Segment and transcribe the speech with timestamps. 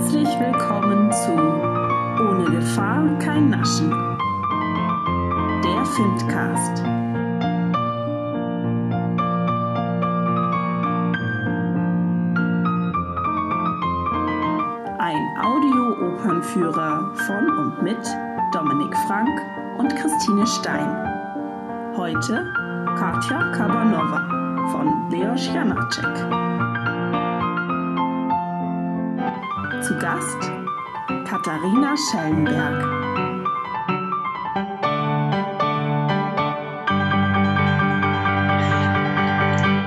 [0.00, 3.90] Herzlich willkommen zu Ohne Gefahr kein Naschen.
[5.62, 6.82] Der Filmcast.
[14.98, 17.98] Ein Audio-Opernführer von und mit
[18.54, 19.28] Dominik Frank
[19.76, 20.96] und Christine Stein.
[21.94, 22.50] Heute
[22.98, 26.79] Katja Kabanova von Leos Janacek.
[29.90, 30.40] Zu Gast
[31.28, 32.84] Katharina Schellenberg.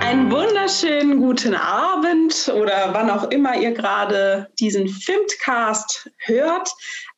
[0.04, 6.70] Einen wunderschönen guten Abend oder wann auch immer ihr gerade diesen Filmcast hört.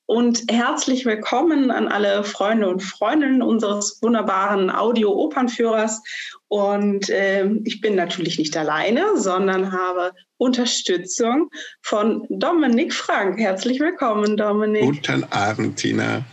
[0.07, 6.03] Und herzlich willkommen an alle Freunde und Freundinnen unseres wunderbaren Audio-Opernführers.
[6.47, 11.49] Und äh, ich bin natürlich nicht alleine, sondern habe Unterstützung
[11.81, 13.39] von Dominik Frank.
[13.39, 14.83] Herzlich willkommen, Dominik.
[14.83, 16.23] Guten Abend, Tina.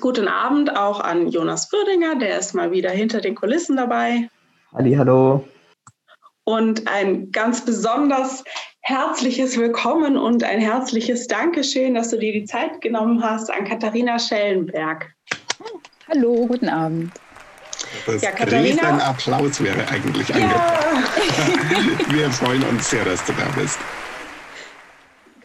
[0.00, 4.28] Guten Abend auch an Jonas Würdinger, der ist mal wieder hinter den Kulissen dabei.
[4.74, 5.42] Halli, hallo.
[6.44, 8.42] Und ein ganz besonders
[8.80, 14.18] herzliches Willkommen und ein herzliches Dankeschön, dass du dir die Zeit genommen hast an Katharina
[14.18, 15.14] Schellenberg.
[16.08, 17.12] Hallo, guten Abend.
[18.06, 18.82] Das ja, Katharina.
[18.82, 20.34] Ein Applaus wäre eigentlich ja.
[20.34, 22.08] angebracht.
[22.12, 23.78] Wir freuen uns sehr, dass du da bist.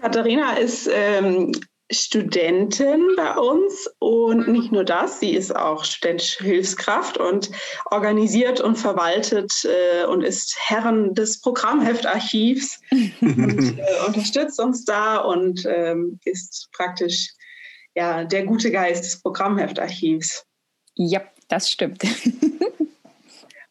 [0.02, 1.52] Katharina ist ähm,
[1.90, 7.50] Studentin bei uns und nicht nur das, sie ist auch studentische Hilfskraft und
[7.86, 12.82] organisiert und verwaltet äh, und ist Herren des Programmheftarchivs
[13.22, 17.34] und äh, unterstützt uns da und ähm, ist praktisch
[17.96, 20.46] ja, der gute Geist des Programmheftarchivs.
[20.96, 22.04] Ja, das stimmt.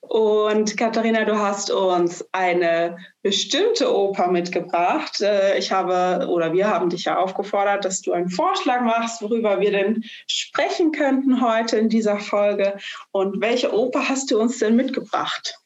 [0.09, 5.21] Und Katharina, du hast uns eine bestimmte Oper mitgebracht.
[5.21, 9.61] Äh, ich habe oder wir haben dich ja aufgefordert, dass du einen Vorschlag machst, worüber
[9.61, 12.77] wir denn sprechen könnten heute in dieser Folge.
[13.11, 15.59] Und welche Oper hast du uns denn mitgebracht?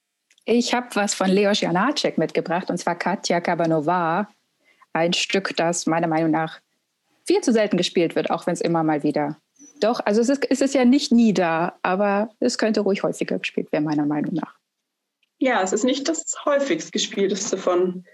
[0.47, 4.28] Ich habe was von Leos Janacek mitgebracht, und zwar Katja Kabanova.
[4.94, 6.60] Ein Stück, das meiner Meinung nach
[7.26, 9.36] viel zu selten gespielt wird, auch wenn es immer mal wieder
[9.80, 13.38] doch, also es ist, es ist ja nicht nie da, aber es könnte ruhig häufiger
[13.38, 14.56] gespielt werden, meiner Meinung nach.
[15.38, 18.04] Ja, es ist nicht das häufigst gespielteste von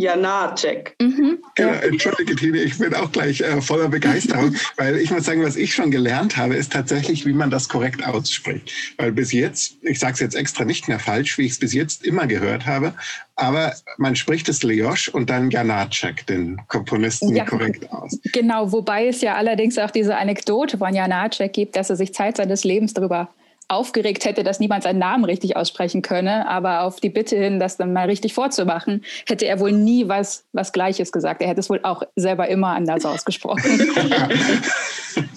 [0.00, 0.94] Janacek.
[1.00, 1.38] Mhm.
[1.58, 5.56] Ja, entschuldige, Tine, ich bin auch gleich äh, voller Begeisterung, weil ich muss sagen, was
[5.56, 8.72] ich schon gelernt habe, ist tatsächlich, wie man das korrekt ausspricht.
[8.96, 11.74] Weil bis jetzt, ich sage es jetzt extra nicht mehr falsch, wie ich es bis
[11.74, 12.94] jetzt immer gehört habe,
[13.36, 18.18] aber man spricht es Leosch und dann Janacek, den Komponisten, ja, korrekt aus.
[18.32, 22.38] Genau, wobei es ja allerdings auch diese Anekdote von Janacek gibt, dass er sich Zeit
[22.38, 23.28] seines Lebens darüber
[23.70, 26.48] aufgeregt hätte, dass niemand seinen Namen richtig aussprechen könne.
[26.48, 30.44] Aber auf die Bitte hin, das dann mal richtig vorzumachen, hätte er wohl nie was,
[30.52, 31.40] was Gleiches gesagt.
[31.40, 33.62] Er hätte es wohl auch selber immer anders ausgesprochen.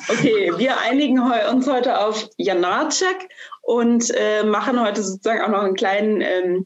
[0.09, 1.19] okay, wir einigen
[1.51, 3.29] uns heute auf Janacek
[3.61, 6.65] und äh, machen heute sozusagen auch noch einen kleinen ähm,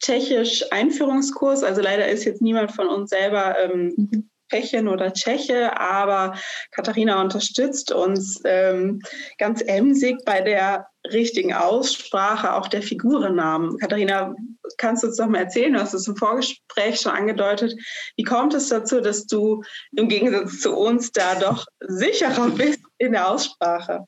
[0.00, 1.64] Tschechisch-Einführungskurs.
[1.64, 4.30] Also leider ist jetzt niemand von uns selber ähm, mhm.
[4.50, 6.36] Tschechin oder Tscheche, aber
[6.70, 9.00] Katharina unterstützt uns ähm,
[9.38, 13.78] ganz emsig bei der richtigen Aussprache auch der Figurennamen.
[13.78, 14.34] Katharina,
[14.76, 17.74] kannst du uns doch mal erzählen, du hast es im Vorgespräch schon angedeutet.
[18.16, 19.62] Wie kommt es dazu, dass du
[19.96, 24.04] im Gegensatz zu uns da doch sicherer bist in der Aussprache?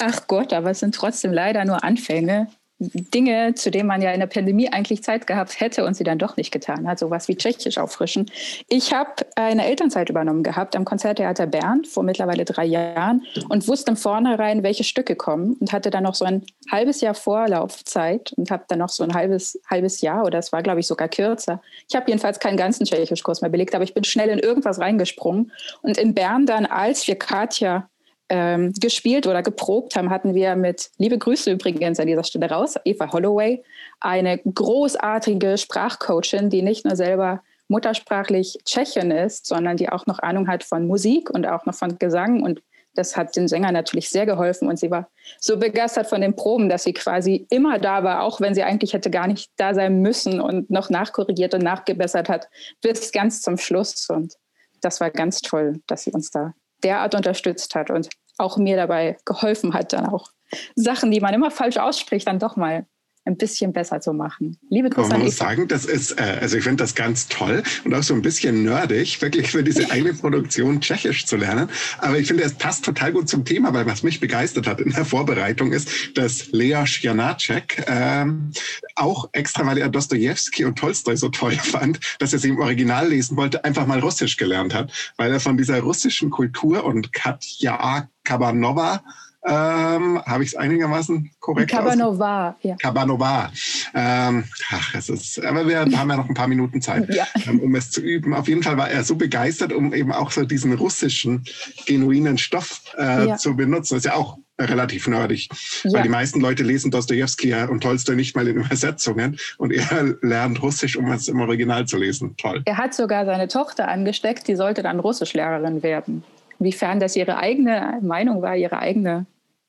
[0.00, 2.48] Ach Gott, aber es sind trotzdem leider nur Anfänge.
[2.78, 6.18] Dinge, zu denen man ja in der Pandemie eigentlich Zeit gehabt hätte und sie dann
[6.18, 8.30] doch nicht getan hat, sowas wie Tschechisch auffrischen.
[8.68, 13.90] Ich habe eine Elternzeit übernommen gehabt am Konzerttheater Bern vor mittlerweile drei Jahren und wusste
[13.90, 18.50] im Vornherein, welche Stücke kommen und hatte dann noch so ein halbes Jahr Vorlaufzeit und
[18.50, 21.60] habe dann noch so ein halbes, halbes Jahr oder es war, glaube ich, sogar kürzer.
[21.88, 25.50] Ich habe jedenfalls keinen ganzen Tschechischkurs mehr belegt, aber ich bin schnell in irgendwas reingesprungen
[25.82, 27.88] und in Bern dann, als wir Katja
[28.28, 32.74] ähm, gespielt oder geprobt haben, hatten wir mit, liebe Grüße übrigens an dieser Stelle raus,
[32.84, 33.62] Eva Holloway,
[34.00, 40.48] eine großartige Sprachcoachin, die nicht nur selber muttersprachlich Tschechin ist, sondern die auch noch Ahnung
[40.48, 42.42] hat von Musik und auch noch von Gesang.
[42.42, 42.62] Und
[42.94, 44.68] das hat den Sänger natürlich sehr geholfen.
[44.68, 45.08] Und sie war
[45.38, 48.94] so begeistert von den Proben, dass sie quasi immer da war, auch wenn sie eigentlich
[48.94, 52.48] hätte gar nicht da sein müssen und noch nachkorrigiert und nachgebessert hat,
[52.80, 54.08] bis ganz zum Schluss.
[54.08, 54.34] Und
[54.80, 58.08] das war ganz toll, dass sie uns da derart unterstützt hat und
[58.38, 60.30] auch mir dabei geholfen hat, dann auch
[60.74, 62.86] Sachen, die man immer falsch ausspricht, dann doch mal
[63.28, 64.56] ein bisschen besser zu machen.
[64.70, 67.94] Liebe Grüße Man muss sagen, das ist, äh, also ich finde das ganz toll und
[67.94, 71.68] auch so ein bisschen nerdig, wirklich für diese eine Produktion Tschechisch zu lernen.
[71.98, 74.92] Aber ich finde, es passt total gut zum Thema, weil was mich begeistert hat in
[74.92, 78.50] der Vorbereitung ist, dass Lea Janacek ähm,
[78.96, 83.08] auch extra, weil er Dostoevsky und Tolstoi so toll fand, dass er sie im Original
[83.08, 88.08] lesen wollte, einfach mal Russisch gelernt hat, weil er von dieser russischen Kultur und Katja
[88.24, 89.02] Kabanova
[89.48, 92.76] ähm, Habe ich es einigermaßen korrekt Kabanova, ja.
[92.76, 93.50] Kabanova.
[93.94, 97.26] Ähm, ach, es ist, aber wir haben ja noch ein paar Minuten Zeit, ja.
[97.46, 98.34] ähm, um es zu üben.
[98.34, 101.44] Auf jeden Fall war er so begeistert, um eben auch so diesen russischen,
[101.86, 103.36] genuinen Stoff äh, ja.
[103.36, 103.94] zu benutzen.
[103.94, 105.48] Das ist ja auch relativ nerdig.
[105.84, 105.92] Ja.
[105.92, 110.62] Weil die meisten Leute lesen Dostoevsky und Tolstoi nicht mal in Übersetzungen und er lernt
[110.62, 112.36] Russisch, um es im Original zu lesen.
[112.36, 112.62] Toll.
[112.64, 116.24] Er hat sogar seine Tochter angesteckt, die sollte dann Russischlehrerin werden.
[116.58, 119.26] Inwiefern das ihre eigene Meinung war, ihre eigene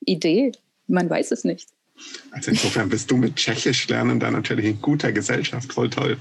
[0.09, 0.51] Idee,
[0.88, 1.69] man weiß es nicht.
[2.31, 6.17] Also insofern bist du mit Tschechisch lernen da natürlich in guter Gesellschaft, voll toll.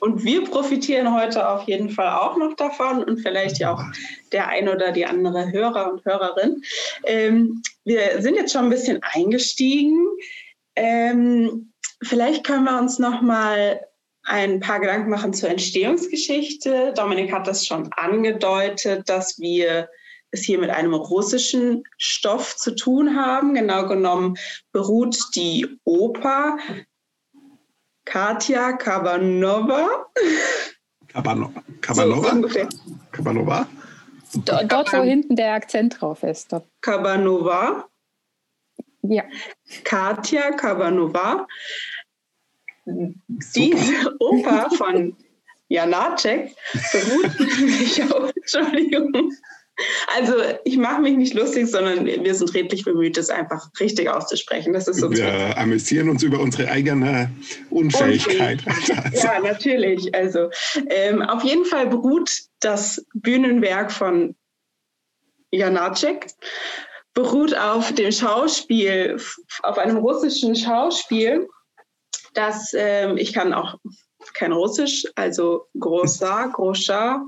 [0.00, 3.82] Und wir profitieren heute auf jeden Fall auch noch davon und vielleicht ja auch
[4.32, 6.62] der ein oder die andere Hörer und Hörerin.
[7.04, 10.06] Ähm, wir sind jetzt schon ein bisschen eingestiegen.
[10.76, 11.72] Ähm,
[12.02, 13.80] vielleicht können wir uns noch mal
[14.24, 16.92] ein paar Gedanken machen zur Entstehungsgeschichte.
[16.94, 19.88] Dominik hat das schon angedeutet, dass wir
[20.34, 23.54] es hier mit einem russischen Stoff zu tun haben.
[23.54, 24.36] Genau genommen
[24.72, 26.58] beruht die Oper
[28.04, 30.06] Katja Kabanova.
[31.08, 31.62] Kabanova?
[31.80, 32.48] Kabanova?
[32.48, 32.68] So
[33.12, 33.66] Kabanova?
[34.44, 36.52] Dort, dort, wo hinten der Akzent drauf ist.
[36.52, 36.66] Dort.
[36.80, 37.86] Kabanova.
[39.02, 39.24] Ja.
[39.84, 41.46] Katja Kabanova
[42.86, 45.16] diese Oper von
[45.68, 46.54] Janacek
[46.92, 49.32] beruht nämlich auf, Entschuldigung.
[50.16, 50.34] Also
[50.64, 54.72] ich mache mich nicht lustig, sondern wir sind redlich bemüht, das einfach richtig auszusprechen.
[54.72, 57.30] Das ist wir amüsieren uns über unsere eigene
[57.70, 58.64] Unfähigkeit.
[58.66, 59.22] Unfähigkeit.
[59.22, 60.14] Ja, natürlich.
[60.14, 60.50] Also
[60.88, 62.30] ähm, auf jeden Fall beruht
[62.60, 64.34] das Bühnenwerk von
[65.50, 66.26] Janacek
[67.14, 69.20] beruht auf dem Schauspiel,
[69.62, 71.46] auf einem russischen Schauspiel
[72.34, 73.76] dass ähm, ich kann auch
[74.34, 77.24] kein Russisch, also Grosa, Groscha,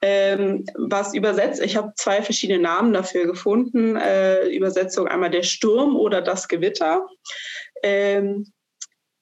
[0.00, 1.60] ähm, was übersetzt.
[1.60, 3.96] Ich habe zwei verschiedene Namen dafür gefunden.
[3.96, 7.06] Äh, Übersetzung einmal der Sturm oder das Gewitter.
[7.82, 8.52] Ähm,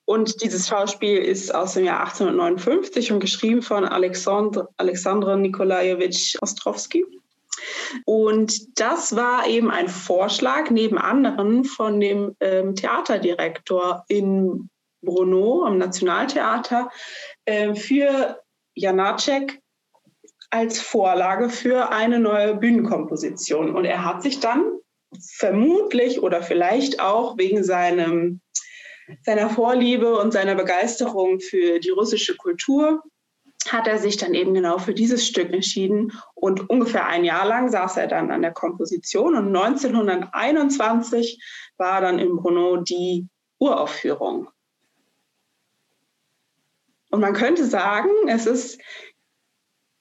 [0.05, 7.05] und dieses Schauspiel ist aus dem Jahr 1859 und geschrieben von Alexandr, Alexandra Nikolajewitsch Ostrowski.
[8.05, 14.69] Und das war eben ein Vorschlag neben anderen von dem ähm, Theaterdirektor in
[15.03, 16.91] Brno am Nationaltheater
[17.45, 18.41] äh, für
[18.75, 19.61] Janacek
[20.51, 23.75] als Vorlage für eine neue Bühnenkomposition.
[23.75, 24.65] Und er hat sich dann
[25.21, 28.41] vermutlich oder vielleicht auch wegen seinem,
[29.23, 33.03] seiner Vorliebe und seiner Begeisterung für die russische Kultur
[33.73, 36.13] hat er sich dann eben genau für dieses Stück entschieden.
[36.35, 39.35] Und ungefähr ein Jahr lang saß er dann an der Komposition.
[39.35, 41.43] Und 1921
[41.77, 43.27] war dann in Brno die
[43.59, 44.49] Uraufführung.
[47.11, 48.81] Und man könnte sagen, es ist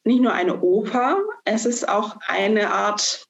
[0.05, 3.25] nicht nur eine Oper, es ist auch eine Art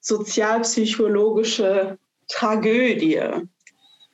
[0.00, 1.98] sozialpsychologische
[2.28, 3.20] Tragödie.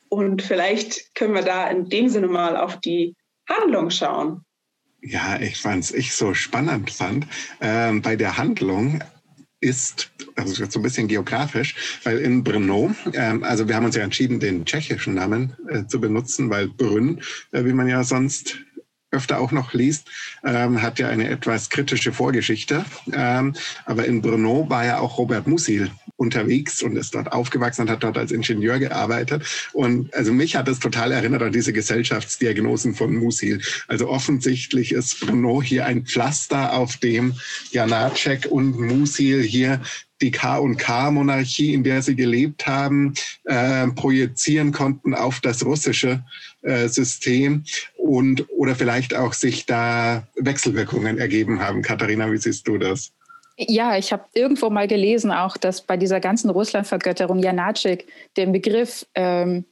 [0.09, 3.15] Und vielleicht können wir da in dem Sinne mal auf die
[3.47, 4.45] Handlung schauen.
[5.01, 7.27] Ja, ich fand ich so spannend fand.
[7.61, 9.01] Ähm, bei der Handlung
[9.61, 14.03] ist, also so ein bisschen geografisch, weil in Brno, ähm, also wir haben uns ja
[14.03, 17.21] entschieden, den tschechischen Namen äh, zu benutzen, weil Brünn,
[17.51, 18.57] äh, wie man ja sonst
[19.11, 20.07] öfter auch noch liest,
[20.43, 22.85] ähm, hat ja eine etwas kritische Vorgeschichte.
[23.11, 27.89] Ähm, aber in Brno war ja auch Robert Musil unterwegs und ist dort aufgewachsen und
[27.89, 29.43] hat dort als Ingenieur gearbeitet.
[29.73, 33.61] Und also mich hat es total erinnert an diese Gesellschaftsdiagnosen von Musil.
[33.87, 37.35] Also offensichtlich ist Brno hier ein Pflaster, auf dem
[37.71, 39.81] Janacek und Musil hier
[40.21, 43.13] die K&K-Monarchie, in der sie gelebt haben,
[43.45, 46.23] äh, projizieren konnten auf das russische
[46.61, 47.63] System
[47.97, 51.81] und oder vielleicht auch sich da Wechselwirkungen ergeben haben.
[51.81, 53.11] Katharina, wie siehst du das?
[53.57, 59.05] Ja, ich habe irgendwo mal gelesen, auch dass bei dieser ganzen Russlandvergötterung Janacek den Begriff
[59.15, 59.65] ähm,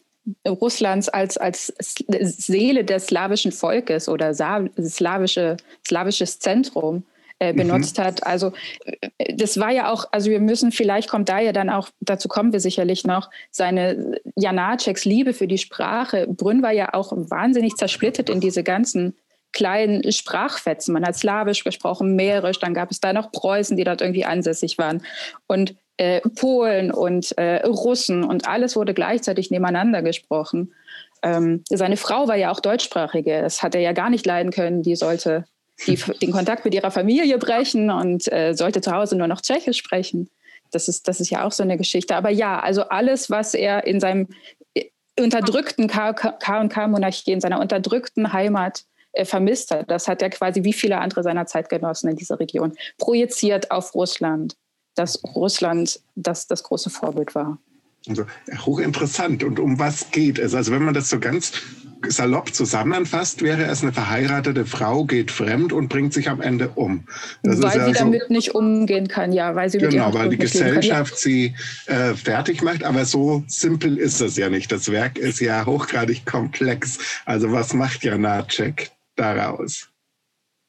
[0.46, 7.04] Russlands als, als Seele des slawischen Volkes oder slawische, slawisches Zentrum
[7.40, 7.58] äh, mhm.
[7.58, 8.04] benutzt mhm.
[8.04, 8.26] hat.
[8.26, 8.54] Also
[8.86, 12.28] äh, das war ja auch, also wir müssen, vielleicht kommt da ja dann auch, dazu
[12.28, 16.28] kommen wir sicherlich noch, seine Janaceks Liebe für die Sprache.
[16.28, 19.16] Brünn war ja auch wahnsinnig zersplittert in diese ganzen
[19.54, 20.94] kleinen Sprachfetzen.
[20.94, 24.78] Man hat Slawisch gesprochen, Mährisch, dann gab es da noch Preußen, die dort irgendwie ansässig
[24.78, 25.04] waren.
[25.48, 30.74] Und äh, Polen und äh, Russen und alles wurde gleichzeitig nebeneinander gesprochen.
[31.24, 33.42] Ähm, seine Frau war ja auch deutschsprachige.
[33.42, 34.84] Das hat er ja gar nicht leiden können.
[34.84, 35.46] Die sollte
[35.86, 39.78] die, den Kontakt mit ihrer Familie brechen und äh, sollte zu Hause nur noch Tschechisch
[39.78, 40.30] sprechen.
[40.72, 42.16] Das ist, das ist ja auch so eine Geschichte.
[42.16, 44.28] Aber ja, also alles, was er in seinem
[44.74, 44.86] äh,
[45.20, 51.00] unterdrückten K&K-Monarchie, in seiner unterdrückten Heimat äh, vermisst hat, das hat er quasi wie viele
[51.00, 54.56] andere seiner Zeitgenossen in dieser Region projiziert auf Russland,
[54.96, 57.60] dass Russland das, das große Vorbild war.
[58.08, 58.26] Also
[58.66, 59.44] hochinteressant.
[59.44, 60.56] Und um was geht es?
[60.56, 61.52] Also wenn man das so ganz
[62.08, 67.06] salopp zusammenfasst, wäre es eine verheiratete Frau, geht fremd und bringt sich am Ende um.
[67.44, 70.38] Das weil sie ja damit so, nicht umgehen kann, ja, weil sie genau, weil die
[70.38, 71.38] Gesellschaft kann, ja.
[71.46, 71.56] sie
[71.88, 72.84] äh, fertig macht.
[72.84, 74.72] Aber so simpel ist es ja nicht.
[74.72, 77.00] Das Werk ist ja hochgradig komplex.
[77.26, 79.90] Also was macht Janacek daraus?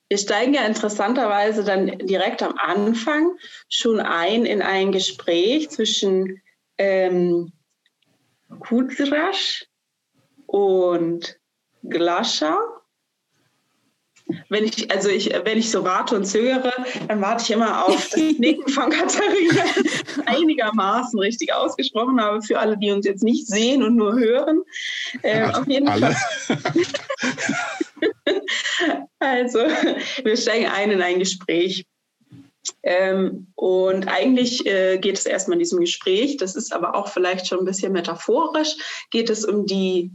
[0.09, 3.33] Wir steigen ja interessanterweise dann direkt am Anfang
[3.69, 6.41] schon ein in ein Gespräch zwischen
[6.79, 7.53] ähm,
[8.61, 9.68] Kudrasch
[10.49, 11.39] und
[11.85, 12.59] Glascha.
[14.51, 16.73] Wenn ich, also ich, wenn ich so warte und zögere,
[17.07, 19.65] dann warte ich immer auf das Nicken von Katharina
[20.27, 24.61] einigermaßen richtig ausgesprochen habe, für alle, die uns jetzt nicht sehen und nur hören.
[25.23, 26.13] Ähm, auf jeden alle.
[26.13, 26.59] Fall.
[29.19, 29.61] also,
[30.23, 31.87] wir steigen ein in ein Gespräch
[32.83, 37.47] ähm, und eigentlich äh, geht es erstmal in diesem Gespräch, das ist aber auch vielleicht
[37.47, 38.77] schon ein bisschen metaphorisch,
[39.11, 40.11] geht es um die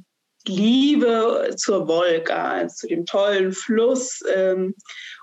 [0.48, 4.76] Liebe zur Wolga, zu dem tollen Fluss ähm,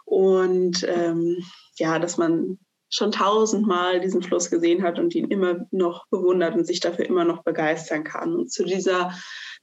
[0.04, 1.44] und ähm,
[1.76, 2.58] ja, dass man
[2.90, 7.24] schon tausendmal diesen Fluss gesehen hat und ihn immer noch bewundert und sich dafür immer
[7.24, 8.34] noch begeistern kann.
[8.34, 9.14] Und zu dieser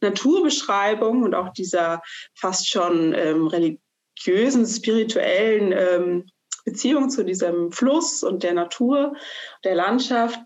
[0.02, 2.02] Naturbeschreibung und auch dieser
[2.36, 6.26] fast schon ähm, religiösen, spirituellen ähm,
[6.64, 9.16] Beziehung zu diesem Fluss und der Natur,
[9.64, 10.40] der Landschaft,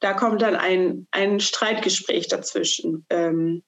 [0.00, 3.06] da kommt dann ein, ein Streitgespräch dazwischen.
[3.10, 3.62] Ähm,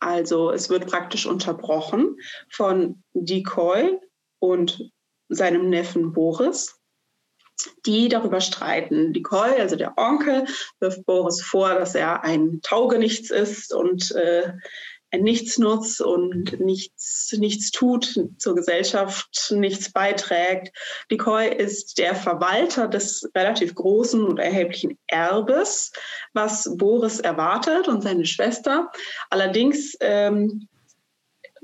[0.00, 2.16] also es wird praktisch unterbrochen
[2.50, 3.98] von Decoy
[4.38, 4.90] und
[5.28, 6.80] seinem Neffen Boris,
[7.86, 9.12] die darüber streiten.
[9.12, 10.46] Decoy, also der Onkel,
[10.80, 14.52] wirft Boris vor, dass er ein Taugenichts ist und äh,
[15.10, 20.76] ein Nichtsnutz und nichts, nichts tut zur Gesellschaft, nichts beiträgt.
[21.10, 25.92] Decoy ist der Verwalter des relativ großen und erheblichen Erbes,
[26.34, 28.90] was Boris erwartet und seine Schwester.
[29.30, 30.68] Allerdings ähm,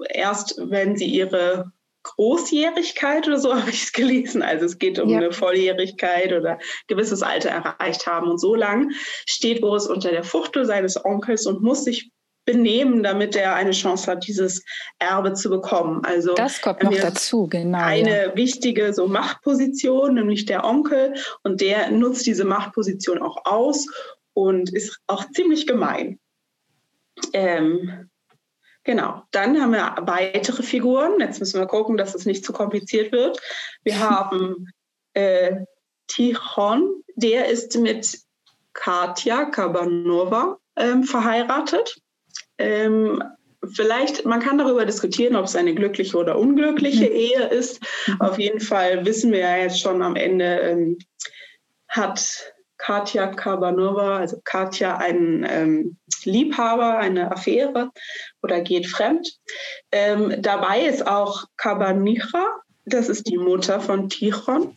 [0.09, 1.73] erst, wenn sie ihre
[2.05, 4.43] Großjährigkeit oder so habe ich es gelesen.
[4.43, 5.19] Also es geht um ja.
[5.19, 8.31] eine Volljährigkeit oder gewisses Alter erreicht haben.
[8.31, 8.93] Und so lang
[9.27, 12.11] steht Boris unter der Fuchtel seines Onkels und muss sich
[12.45, 14.65] benehmen, damit er eine Chance hat, dieses
[14.99, 16.05] Erbe zu bekommen.
[16.05, 17.79] Also das kommt noch dazu, genau.
[17.79, 18.37] Eine ja.
[18.37, 23.87] wichtige so Machtposition, nämlich der Onkel, und der nutzt diese Machtposition auch aus
[24.35, 26.19] und ist auch ziemlich gemein.
[27.33, 28.11] Ähm,
[28.83, 29.23] genau.
[29.31, 31.21] Dann haben wir weitere Figuren.
[31.21, 33.41] Jetzt müssen wir gucken, dass es nicht zu kompliziert wird.
[33.83, 34.69] Wir haben
[35.15, 35.65] äh,
[36.09, 38.19] Tichon, der ist mit
[38.73, 41.97] Katja Kabanova ähm, verheiratet.
[42.59, 43.23] Ähm,
[43.73, 47.17] vielleicht, man kann darüber diskutieren, ob es eine glückliche oder unglückliche mhm.
[47.17, 47.83] Ehe ist.
[48.07, 48.21] Mhm.
[48.21, 50.99] Auf jeden Fall wissen wir ja jetzt schon am Ende, ähm,
[51.89, 57.91] hat Katja Kabanova, also Katja, einen ähm, Liebhaber, eine Affäre
[58.43, 59.39] oder geht fremd.
[59.93, 62.45] Ähm, dabei ist auch Kabanicha,
[62.85, 64.75] das ist die Mutter von Tichon,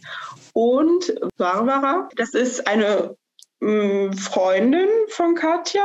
[0.54, 3.16] und Barbara, das ist eine
[3.60, 5.84] mh, mm, Freundin von Katja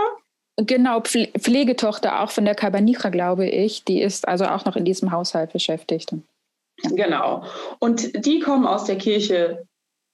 [0.56, 3.84] Genau, Pflegetochter auch von der Kabanicha, glaube ich.
[3.84, 6.12] Die ist also auch noch in diesem Haushalt beschäftigt.
[6.12, 6.90] Ja.
[6.90, 7.44] Genau.
[7.78, 9.66] Und die kommen aus der Kirche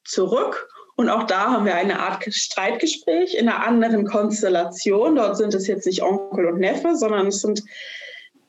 [0.05, 0.69] zurück.
[0.97, 5.17] Und auch da haben wir eine Art Streitgespräch in einer anderen Konstellation.
[5.17, 7.63] Dort sind es jetzt nicht Onkel und Neffe, sondern es sind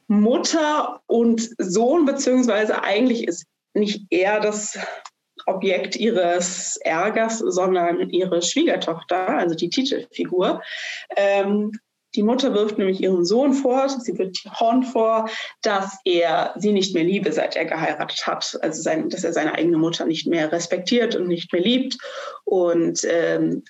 [0.08, 4.80] Mutter und Sohn, beziehungsweise eigentlich ist nicht er das
[5.50, 10.62] Objekt ihres Ärgers, sondern ihre Schwiegertochter, also die Titelfigur.
[11.16, 11.72] Ähm,
[12.16, 15.30] die Mutter wirft nämlich ihren Sohn vor, sie wirft Horn vor,
[15.62, 18.58] dass er sie nicht mehr liebe, seit er geheiratet hat.
[18.62, 21.98] Also sein, dass er seine eigene Mutter nicht mehr respektiert und nicht mehr liebt.
[22.46, 23.64] Und ähm,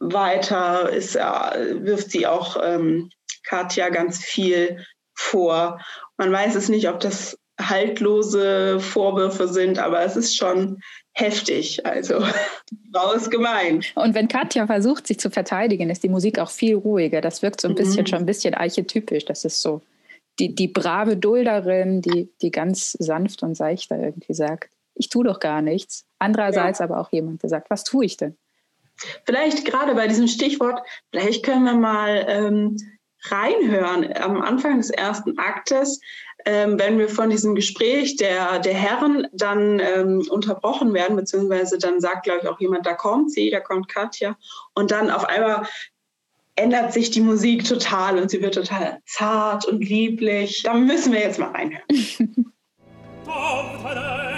[0.00, 3.10] weiter ist er, wirft sie auch ähm,
[3.44, 4.84] Katja ganz viel
[5.14, 5.80] vor.
[6.18, 10.80] Man weiß es nicht, ob das haltlose Vorwürfe sind, aber es ist schon
[11.12, 11.84] heftig.
[11.84, 12.20] Also
[12.70, 13.82] die Frau ist gemein.
[13.94, 17.20] Und wenn Katja versucht, sich zu verteidigen, ist die Musik auch viel ruhiger.
[17.20, 18.06] Das wirkt so ein bisschen mhm.
[18.06, 19.24] schon ein bisschen archetypisch.
[19.24, 19.82] Das ist so
[20.38, 25.40] die, die brave Dulderin, die, die ganz sanft und seichter irgendwie sagt, ich tue doch
[25.40, 26.04] gar nichts.
[26.18, 26.86] Andererseits ja.
[26.86, 28.36] aber auch jemand, der sagt, was tue ich denn?
[29.24, 32.76] Vielleicht gerade bei diesem Stichwort, vielleicht können wir mal ähm,
[33.22, 34.12] reinhören.
[34.16, 36.00] Am Anfang des ersten Aktes,
[36.46, 42.00] ähm, wenn wir von diesem Gespräch der, der Herren dann ähm, unterbrochen werden, beziehungsweise dann
[42.00, 44.36] sagt, glaube ich, auch jemand, da kommt sie, da kommt Katja.
[44.74, 45.66] Und dann auf einmal
[46.56, 50.62] ändert sich die Musik total und sie wird total zart und lieblich.
[50.62, 51.84] Da müssen wir jetzt mal reinhören.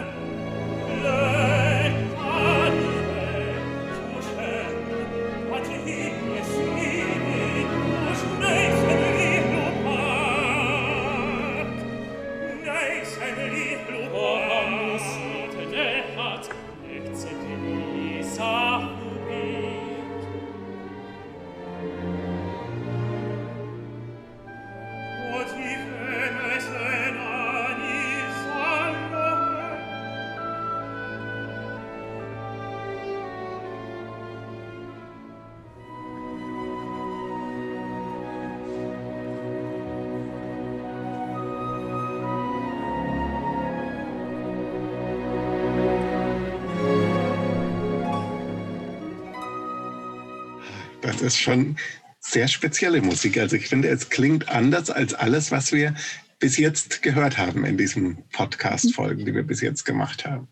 [51.22, 51.76] ist schon
[52.20, 53.38] sehr spezielle Musik.
[53.38, 55.94] Also ich finde, es klingt anders als alles, was wir
[56.38, 60.48] bis jetzt gehört haben in diesen Podcast-Folgen, die wir bis jetzt gemacht haben.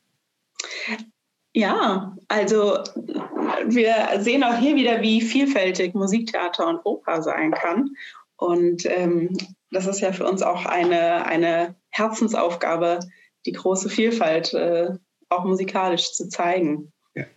[1.52, 2.78] Ja, also
[3.66, 7.90] wir sehen auch hier wieder, wie vielfältig Musiktheater und Oper sein kann.
[8.36, 9.36] Und ähm,
[9.70, 13.00] das ist ja für uns auch eine, eine Herzensaufgabe,
[13.46, 14.90] die große Vielfalt äh,
[15.28, 16.92] auch musikalisch zu zeigen.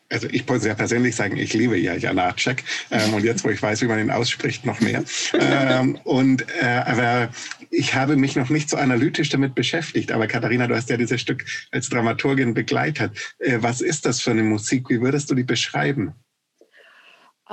[0.10, 3.62] Also ich muss ja persönlich sagen, ich liebe ja Janacek ähm, und jetzt, wo ich
[3.62, 5.04] weiß, wie man ihn ausspricht, noch mehr.
[5.34, 7.30] ähm, und äh, aber
[7.72, 10.12] ich habe mich noch nicht so analytisch damit beschäftigt.
[10.12, 13.18] Aber Katharina, du hast ja dieses Stück als Dramaturgin begleitet.
[13.40, 14.90] Äh, was ist das für eine Musik?
[14.90, 16.14] Wie würdest du die beschreiben?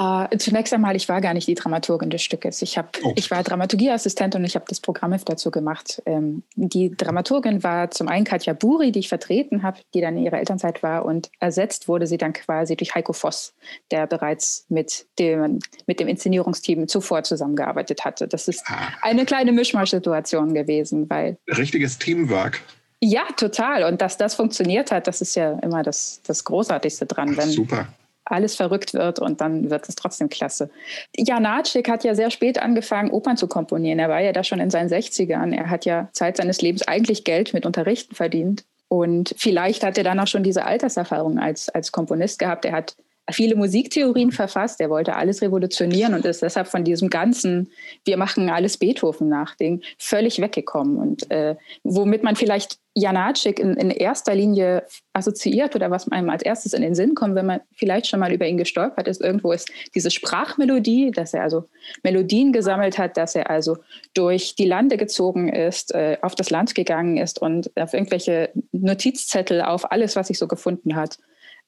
[0.00, 2.62] Uh, zunächst einmal, ich war gar nicht die Dramaturgin des Stückes.
[2.62, 3.12] Ich, hab, oh.
[3.16, 6.00] ich war Dramaturgieassistent und ich habe das Programm dazu gemacht.
[6.07, 10.25] Ähm, die Dramaturgin war zum einen Katja Buri, die ich vertreten habe, die dann in
[10.25, 13.52] ihrer Elternzeit war und ersetzt wurde sie dann quasi durch Heiko Voss,
[13.90, 18.26] der bereits mit dem, mit dem Inszenierungsteam zuvor zusammengearbeitet hatte.
[18.26, 18.78] Das ist ah.
[19.02, 21.37] eine kleine Mischmasch-Situation gewesen, weil...
[21.47, 22.62] Richtiges Teamwork.
[23.02, 23.85] Ja, total.
[23.85, 27.36] Und dass das funktioniert hat, das ist ja immer das, das Großartigste dran.
[27.36, 27.89] Wenn, super
[28.30, 30.71] alles verrückt wird und dann wird es trotzdem klasse.
[31.16, 33.99] Janacek hat ja sehr spät angefangen, Opern zu komponieren.
[33.99, 35.54] Er war ja da schon in seinen 60ern.
[35.54, 38.64] Er hat ja Zeit seines Lebens eigentlich Geld mit Unterrichten verdient.
[38.88, 42.64] Und vielleicht hat er dann auch schon diese Alterserfahrung als, als Komponist gehabt.
[42.64, 42.97] Er hat
[43.32, 44.80] viele Musiktheorien verfasst.
[44.80, 47.71] Er wollte alles revolutionieren und ist deshalb von diesem ganzen,
[48.04, 50.97] wir machen alles Beethoven nach Ding völlig weggekommen.
[50.97, 56.43] Und äh, womit man vielleicht Janacek in, in, erster Linie assoziiert oder was einem als
[56.43, 59.52] erstes in den Sinn kommt, wenn man vielleicht schon mal über ihn gestolpert ist, irgendwo
[59.52, 61.69] ist diese Sprachmelodie, dass er also
[62.02, 63.78] Melodien gesammelt hat, dass er also
[64.14, 69.62] durch die Lande gezogen ist, äh, auf das Land gegangen ist und auf irgendwelche Notizzettel,
[69.62, 71.19] auf alles, was sich so gefunden hat,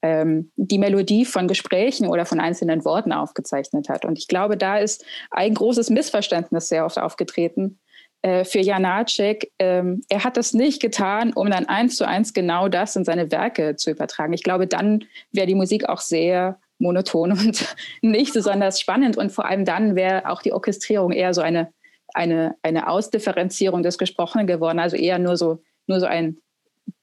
[0.03, 4.05] ähm, die Melodie von Gesprächen oder von einzelnen Worten aufgezeichnet hat.
[4.05, 7.79] Und ich glaube, da ist ein großes Missverständnis sehr oft aufgetreten
[8.23, 9.51] äh, für Janacek.
[9.59, 13.31] Ähm, er hat das nicht getan, um dann eins zu eins genau das in seine
[13.31, 14.33] Werke zu übertragen.
[14.33, 19.17] Ich glaube, dann wäre die Musik auch sehr monoton und nicht besonders spannend.
[19.17, 21.73] Und vor allem dann wäre auch die Orchestrierung eher so eine,
[22.12, 26.38] eine, eine Ausdifferenzierung des Gesprochenen geworden, also eher nur so, nur so ein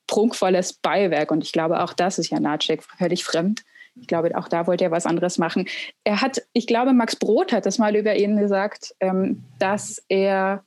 [0.10, 1.32] prunkvolles Beiwerk.
[1.32, 3.62] Und ich glaube, auch das ist ja Nacek völlig fremd.
[3.96, 5.68] Ich glaube, auch da wollte er was anderes machen.
[6.04, 10.64] Er hat, ich glaube, Max Brot hat das mal über ihn gesagt, ähm, dass er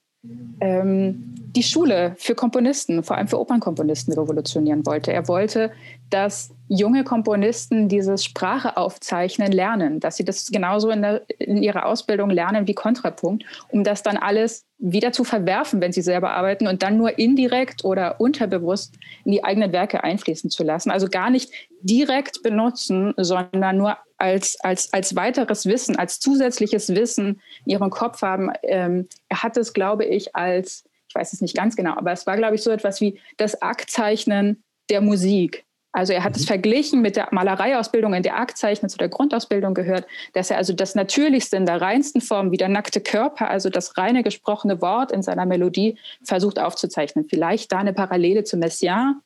[0.60, 5.12] ähm, die Schule für Komponisten, vor allem für Opernkomponisten, revolutionieren wollte.
[5.12, 5.72] Er wollte,
[6.12, 11.86] dass junge Komponisten dieses Sprache aufzeichnen lernen, dass sie das genauso in, der, in ihrer
[11.86, 16.66] Ausbildung lernen wie Kontrapunkt, um das dann alles wieder zu verwerfen, wenn sie selber arbeiten
[16.66, 18.94] und dann nur indirekt oder unterbewusst
[19.24, 20.90] in die eigenen Werke einfließen zu lassen.
[20.90, 27.40] Also gar nicht direkt benutzen, sondern nur als, als, als weiteres Wissen, als zusätzliches Wissen
[27.64, 28.50] in ihrem Kopf haben.
[28.62, 32.26] Ähm, er hat es, glaube ich, als, ich weiß es nicht ganz genau, aber es
[32.26, 35.64] war, glaube ich, so etwas wie das Aktzeichnen der Musik.
[35.92, 36.46] Also er hat es mhm.
[36.46, 40.94] verglichen mit der Malereiausbildung, in der Aktzeichnen zu der Grundausbildung gehört, dass er also das
[40.94, 45.22] Natürlichste in der reinsten Form, wie der nackte Körper, also das reine gesprochene Wort in
[45.22, 47.26] seiner Melodie versucht aufzuzeichnen.
[47.28, 49.20] Vielleicht da eine Parallele zu Messiaen,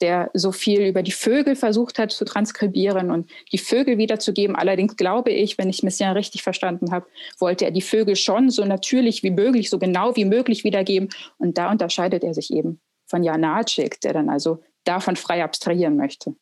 [0.00, 4.56] der so viel über die Vögel versucht hat zu transkribieren und die Vögel wiederzugeben.
[4.56, 7.06] Allerdings glaube ich, wenn ich Messiaen richtig verstanden habe,
[7.38, 11.08] wollte er die Vögel schon so natürlich wie möglich, so genau wie möglich wiedergeben.
[11.38, 16.34] Und da unterscheidet er sich eben von Janacek, der dann also davon frei abstrahieren möchte.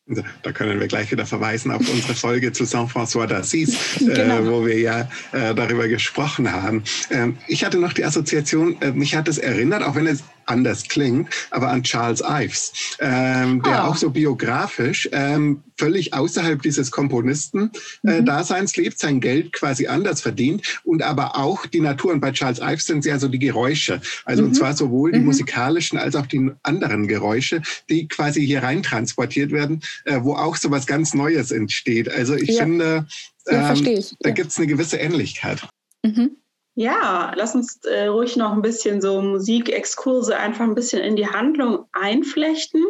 [0.43, 4.39] Da können wir gleich wieder verweisen auf unsere Folge zu Saint-François d'Assise, äh, genau.
[4.39, 6.83] äh, wo wir ja äh, darüber gesprochen haben.
[7.09, 10.83] Ähm, ich hatte noch die Assoziation, äh, mich hat es erinnert, auch wenn es anders
[10.83, 13.87] klingt, aber an Charles Ives, ähm, der ah.
[13.87, 18.83] auch so biografisch ähm, völlig außerhalb dieses Komponisten-Daseins äh, mhm.
[18.83, 22.13] lebt, sein Geld quasi anders verdient und aber auch die Natur.
[22.13, 24.01] Und bei Charles Ives sind es ja so die Geräusche.
[24.23, 24.49] Also mhm.
[24.49, 25.25] und zwar sowohl die mhm.
[25.25, 30.55] musikalischen als auch die anderen Geräusche, die quasi hier rein transportiert werden, äh, wo auch
[30.55, 32.09] so was ganz Neues entsteht.
[32.09, 32.63] Also ich ja.
[32.63, 33.07] finde,
[33.47, 34.15] ähm, ja, ich.
[34.19, 35.67] da gibt es eine gewisse Ähnlichkeit.
[36.03, 36.37] Mhm.
[36.77, 41.27] Ja, lass uns äh, ruhig noch ein bisschen so Musikexkurse einfach ein bisschen in die
[41.27, 42.83] Handlung einflechten.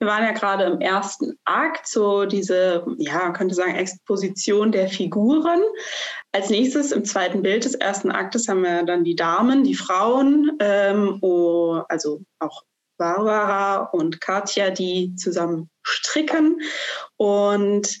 [0.00, 4.88] Wir waren ja gerade im ersten Akt, so diese, ja, man könnte sagen, Exposition der
[4.88, 5.62] Figuren.
[6.32, 10.56] Als nächstes im zweiten Bild des ersten Aktes haben wir dann die Damen, die Frauen,
[10.58, 12.64] ähm, oh, also auch
[12.96, 16.60] Barbara und Katja, die zusammen stricken.
[17.16, 18.00] Und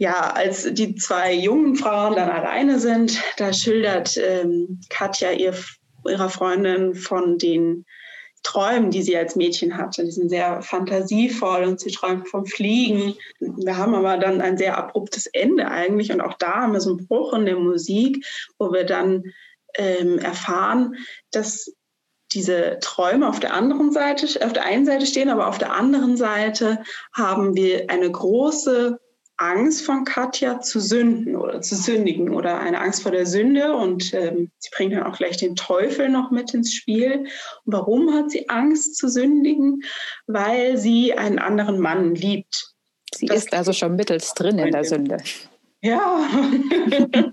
[0.00, 5.54] ja, als die zwei jungen Frauen dann alleine sind, da schildert ähm, Katja ihr,
[6.08, 7.84] ihrer Freundin von den
[8.42, 10.02] Träumen, die sie als Mädchen hatte.
[10.06, 13.14] Die sind sehr fantasievoll und sie träumt vom Fliegen.
[13.40, 16.96] Wir haben aber dann ein sehr abruptes Ende eigentlich und auch da haben wir so
[16.96, 18.24] einen Bruch in der Musik,
[18.58, 19.24] wo wir dann
[19.74, 20.94] ähm, erfahren,
[21.30, 21.74] dass
[22.32, 26.16] diese Träume auf der anderen Seite, auf der einen Seite stehen, aber auf der anderen
[26.16, 26.82] Seite
[27.12, 28.98] haben wir eine große
[29.40, 34.12] Angst von Katja zu sünden oder zu sündigen oder eine Angst vor der Sünde und
[34.12, 37.20] ähm, sie bringt dann auch gleich den Teufel noch mit ins Spiel.
[37.64, 39.82] Und warum hat sie Angst zu sündigen?
[40.26, 42.74] Weil sie einen anderen Mann liebt.
[43.14, 45.16] Sie das ist also schon mittels drin in der Sünde.
[45.82, 46.28] Ja,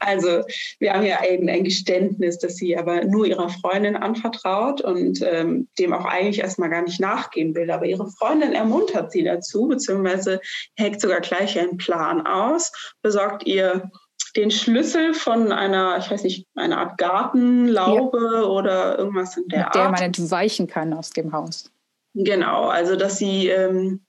[0.00, 0.42] also
[0.78, 5.68] wir haben ja ein, ein, Geständnis, dass sie aber nur ihrer Freundin anvertraut und ähm,
[5.78, 7.70] dem auch eigentlich erstmal gar nicht nachgehen will.
[7.70, 10.40] Aber ihre Freundin ermuntert sie dazu, beziehungsweise
[10.76, 13.90] heckt sogar gleich einen Plan aus, besorgt ihr
[14.36, 18.42] den Schlüssel von einer, ich weiß nicht, einer Art Gartenlaube ja.
[18.44, 19.74] oder irgendwas in der Mit der Art.
[19.74, 21.70] Der man entweichen kann aus dem Haus.
[22.14, 24.00] Genau, also dass sie ähm,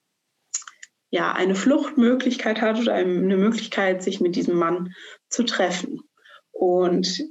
[1.14, 4.96] ja, eine Fluchtmöglichkeit hat oder eine Möglichkeit, sich mit diesem Mann
[5.30, 6.00] zu treffen.
[6.52, 7.24] Und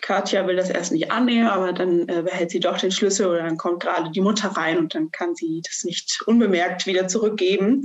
[0.00, 3.42] Katja will das erst nicht annehmen, aber dann äh, behält sie doch den Schlüssel oder
[3.42, 7.82] dann kommt gerade die Mutter rein und dann kann sie das nicht unbemerkt wieder zurückgeben.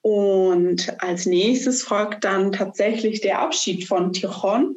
[0.00, 4.74] Und als nächstes folgt dann tatsächlich der Abschied von Tichon,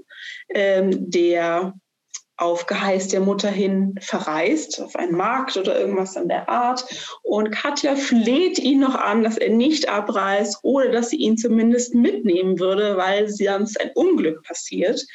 [0.50, 1.74] ähm, der
[2.42, 6.84] auf Geheiß der Mutter hin verreist, auf einen Markt oder irgendwas an der Art.
[7.22, 11.94] Und Katja fleht ihn noch an, dass er nicht abreist oder dass sie ihn zumindest
[11.94, 15.06] mitnehmen würde, weil sonst ein Unglück passiert.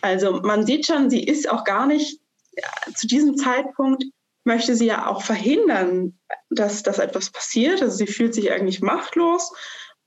[0.00, 2.18] Also man sieht schon, sie ist auch gar nicht,
[2.56, 4.04] ja, zu diesem Zeitpunkt
[4.42, 6.18] möchte sie ja auch verhindern,
[6.50, 7.82] dass, dass etwas passiert.
[7.82, 9.52] Also sie fühlt sich eigentlich machtlos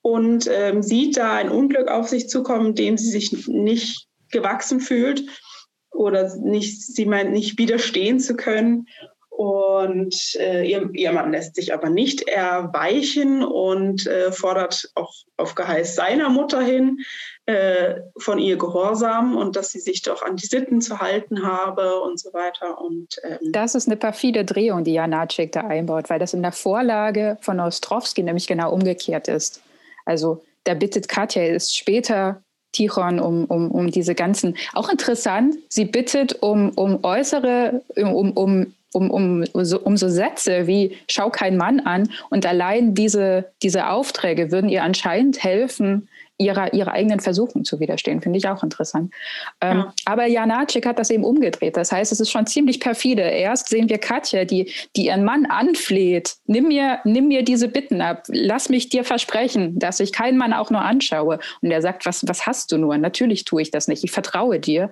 [0.01, 5.23] und ähm, sieht da ein Unglück auf sich zukommen, dem sie sich nicht gewachsen fühlt
[5.97, 8.87] oder nicht, sie meint nicht widerstehen zu können.
[9.29, 15.53] Und äh, ihr, ihr, Mann lässt sich aber nicht erweichen und äh, fordert auch auf
[15.53, 16.99] Geheiß seiner Mutter hin
[17.45, 21.99] äh, von ihr Gehorsam und dass sie sich doch an die Sitten zu halten habe
[21.99, 22.81] und so weiter.
[22.81, 26.51] Und, ähm das ist eine perfide Drehung, die Janacek da einbaut, weil das in der
[26.51, 29.61] Vorlage von Ostrowski nämlich genau umgekehrt ist.
[30.05, 35.85] Also da bittet Katja es später Tichon um, um, um diese ganzen, auch interessant, sie
[35.85, 41.57] bittet um, um äußere, um, um, um, um, so, um so Sätze wie schau kein
[41.57, 42.09] Mann an.
[42.29, 48.21] Und allein diese, diese Aufträge würden ihr anscheinend helfen, ihrer, ihrer eigenen Versuchung zu widerstehen.
[48.21, 49.13] Finde ich auch interessant.
[49.61, 49.93] Ähm, ja.
[50.05, 51.77] Aber Janacek hat das eben umgedreht.
[51.77, 53.23] Das heißt, es ist schon ziemlich perfide.
[53.23, 56.35] Erst sehen wir Katja, die, die ihren Mann anfleht.
[56.45, 58.23] Nimm mir, nimm mir diese Bitten ab.
[58.27, 61.39] Lass mich dir versprechen, dass ich keinen Mann auch nur anschaue.
[61.61, 62.97] Und er sagt, was, was hast du nur?
[62.97, 64.03] Natürlich tue ich das nicht.
[64.03, 64.91] Ich vertraue dir.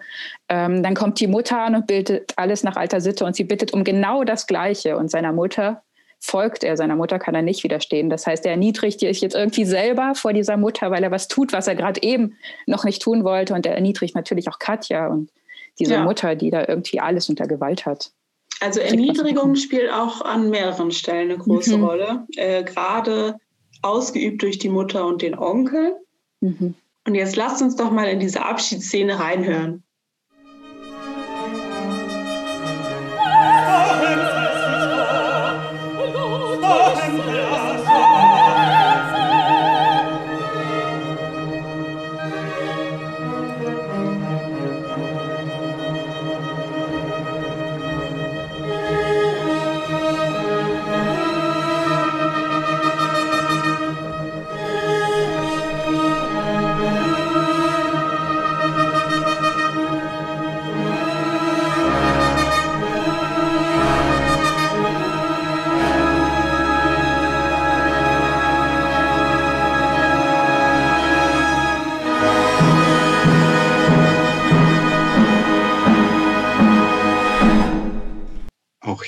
[0.49, 3.73] Ähm, dann kommt die Mutter an und bildet alles nach alter Sitte und sie bittet
[3.73, 4.97] um genau das Gleiche.
[4.97, 5.84] Und seiner Mutter
[6.25, 8.09] folgt er seiner Mutter, kann er nicht widerstehen.
[8.09, 11.53] Das heißt, er erniedrigt sich jetzt irgendwie selber vor dieser Mutter, weil er was tut,
[11.53, 12.35] was er gerade eben
[12.65, 13.53] noch nicht tun wollte.
[13.53, 15.31] Und er erniedrigt natürlich auch Katja und
[15.79, 16.03] diese ja.
[16.03, 18.11] Mutter, die da irgendwie alles unter Gewalt hat.
[18.61, 21.83] Also Erniedrigung spielt auch an mehreren Stellen eine große mhm.
[21.83, 23.35] Rolle, äh, gerade
[23.81, 25.95] ausgeübt durch die Mutter und den Onkel.
[26.41, 26.73] Mhm.
[27.05, 29.83] Und jetzt lasst uns doch mal in diese Abschiedsszene reinhören.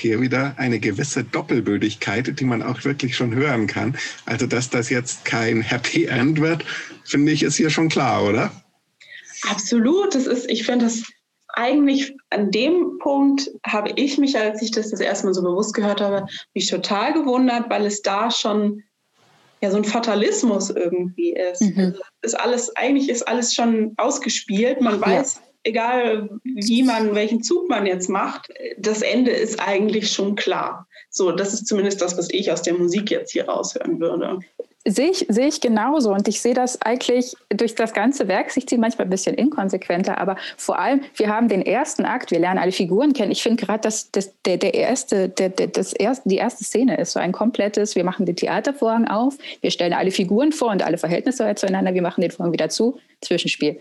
[0.08, 3.96] Hier wieder eine gewisse Doppelbödigkeit, die man auch wirklich schon hören kann.
[4.26, 6.64] Also, dass das jetzt kein Happy End wird,
[7.04, 8.50] finde ich, ist hier schon klar, oder?
[9.50, 10.14] Absolut.
[10.14, 11.02] Das ist, ich finde das
[11.54, 15.74] eigentlich an dem Punkt habe ich mich, als ich das das erste Mal so bewusst
[15.74, 18.82] gehört habe, mich total gewundert, weil es da schon
[19.60, 21.62] ja so ein Fatalismus irgendwie ist.
[21.62, 21.78] Mhm.
[21.78, 24.80] Also ist alles, eigentlich ist alles schon ausgespielt.
[24.80, 25.47] Man weiß, ja.
[25.64, 30.86] Egal wie man, welchen Zug man jetzt macht, das Ende ist eigentlich schon klar.
[31.10, 34.40] So, das ist zumindest das, was ich aus der Musik jetzt hier raushören würde.
[34.84, 36.12] Sehe ich, sehe ich genauso.
[36.12, 38.56] Und ich sehe das eigentlich durch das ganze Werk.
[38.56, 42.38] Ich ziehe manchmal ein bisschen inkonsequenter, aber vor allem, wir haben den ersten Akt, wir
[42.38, 43.32] lernen alle Figuren kennen.
[43.32, 46.96] Ich finde gerade, dass das, der, der erste, der, der, das erste, die erste Szene
[46.96, 50.82] ist so ein komplettes, wir machen den Theatervorhang auf, wir stellen alle Figuren vor und
[50.82, 53.80] alle Verhältnisse zueinander, wir machen den Vorhang wieder zu, Zwischenspiel.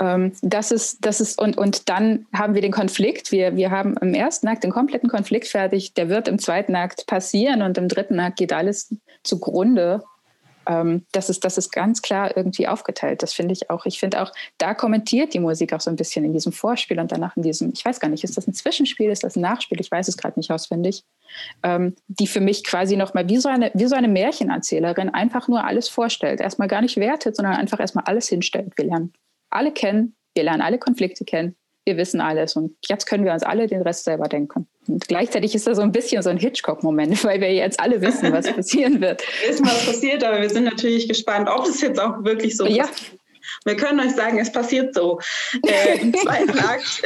[0.00, 3.30] Ähm, das ist, das ist, und, und dann haben wir den Konflikt.
[3.30, 5.94] Wir, wir haben im ersten Akt den kompletten Konflikt fertig.
[5.94, 10.02] Der wird im zweiten Akt passieren und im dritten Akt geht alles zugrunde.
[10.66, 13.22] Ähm, das, ist, das ist ganz klar irgendwie aufgeteilt.
[13.22, 13.84] Das finde ich auch.
[13.84, 17.12] Ich finde auch, da kommentiert die Musik auch so ein bisschen in diesem Vorspiel und
[17.12, 19.80] danach in diesem, ich weiß gar nicht, ist das ein Zwischenspiel, ist das ein Nachspiel?
[19.80, 21.04] Ich weiß es gerade nicht auswendig.
[21.62, 25.64] Ähm, die für mich quasi nochmal wie, so eine, wie so eine Märchenerzählerin einfach nur
[25.64, 26.40] alles vorstellt.
[26.40, 28.72] Erstmal gar nicht wertet, sondern einfach erstmal alles hinstellt.
[28.76, 29.12] Wir lernen
[29.50, 33.42] alle kennen, wir lernen alle Konflikte kennen, wir wissen alles und jetzt können wir uns
[33.42, 34.68] alle den Rest selber denken.
[34.86, 38.32] Und gleichzeitig ist das so ein bisschen so ein Hitchcock-Moment, weil wir jetzt alle wissen,
[38.32, 39.22] was passieren wird.
[39.42, 42.66] Wir wissen, was passiert, aber wir sind natürlich gespannt, ob es jetzt auch wirklich so
[42.66, 42.86] ja.
[42.86, 43.18] passiert.
[43.64, 45.18] Wir können euch sagen, es passiert so.
[45.66, 47.02] Äh, im, zweiten Akt,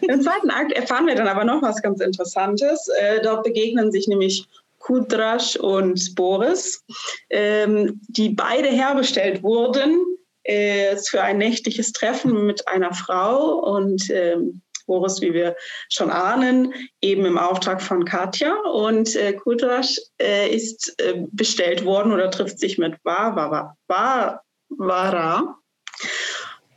[0.00, 2.88] Im zweiten Akt erfahren wir dann aber noch was ganz Interessantes.
[3.00, 4.46] Äh, dort begegnen sich nämlich
[4.78, 6.84] Kudrasch und Boris,
[7.30, 10.15] ähm, die beide herbestellt wurden
[10.46, 15.56] äh, für ein nächtliches Treffen mit einer Frau und ähm, Boris, wie wir
[15.88, 18.54] schon ahnen, eben im Auftrag von Katja.
[18.72, 25.58] Und äh, Kudrasch äh, ist äh, bestellt worden oder trifft sich mit Vavara, Vavara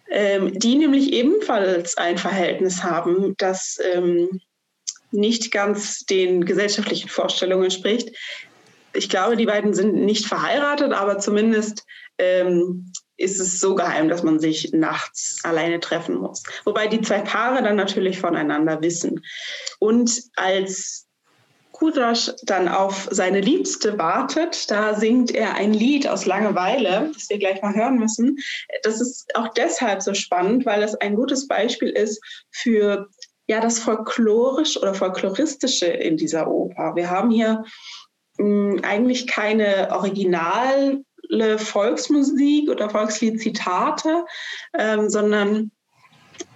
[0.09, 4.41] ähm, die nämlich ebenfalls ein Verhältnis haben, das ähm,
[5.11, 8.15] nicht ganz den gesellschaftlichen Vorstellungen entspricht.
[8.93, 11.85] Ich glaube, die beiden sind nicht verheiratet, aber zumindest
[12.17, 16.43] ähm, ist es so geheim, dass man sich nachts alleine treffen muss.
[16.65, 19.23] Wobei die zwei Paare dann natürlich voneinander wissen.
[19.79, 21.07] Und als
[21.71, 27.37] Kudrasch dann auf seine Liebste wartet, da singt er ein Lied aus Langeweile, das wir
[27.37, 28.37] gleich mal hören müssen.
[28.83, 33.07] Das ist auch deshalb so spannend, weil es ein gutes Beispiel ist für
[33.47, 36.95] ja, das Folklorisch oder Folkloristische in dieser Oper.
[36.95, 37.63] Wir haben hier
[38.37, 41.01] mh, hm, eigentlich keine Original
[41.57, 44.25] Volksmusik oder Volkslied-Zitate,
[44.77, 45.71] ähm, sondern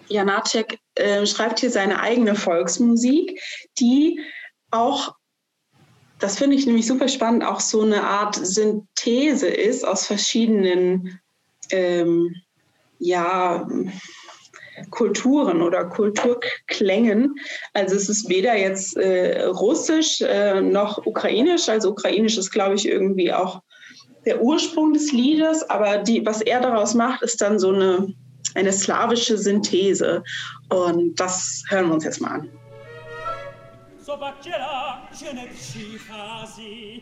[0.07, 3.39] Janacek äh, schreibt hier seine eigene Volksmusik,
[3.79, 4.19] die
[4.71, 5.15] auch,
[6.19, 11.19] das finde ich nämlich super spannend, auch so eine Art Synthese ist aus verschiedenen
[11.71, 12.35] ähm,
[12.99, 13.67] ja,
[14.89, 17.35] Kulturen oder Kulturklängen.
[17.73, 21.69] Also es ist weder jetzt äh, russisch äh, noch ukrainisch.
[21.69, 23.61] Also ukrainisch ist, glaube ich, irgendwie auch
[24.25, 28.13] der Ursprung des Liedes, aber die, was er daraus macht, ist dann so eine,
[28.55, 30.23] eine slawische Synthese.
[30.69, 32.49] Und das hören wir uns jetzt mal an.
[34.05, 35.01] a
[36.09, 37.01] co se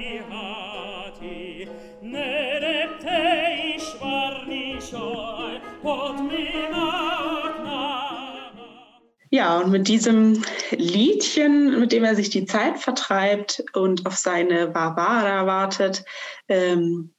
[9.33, 14.67] Ja, und mit diesem Liedchen, mit dem er sich die Zeit vertreibt und auf seine
[14.67, 16.03] Barbara wartet,
[16.49, 17.13] ähm,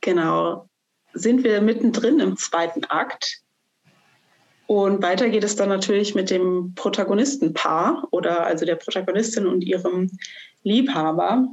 [0.00, 0.68] genau,
[1.12, 3.40] sind wir mittendrin im zweiten Akt.
[4.66, 10.10] Und weiter geht es dann natürlich mit dem Protagonistenpaar oder also der Protagonistin und ihrem
[10.62, 11.48] Liebhaber,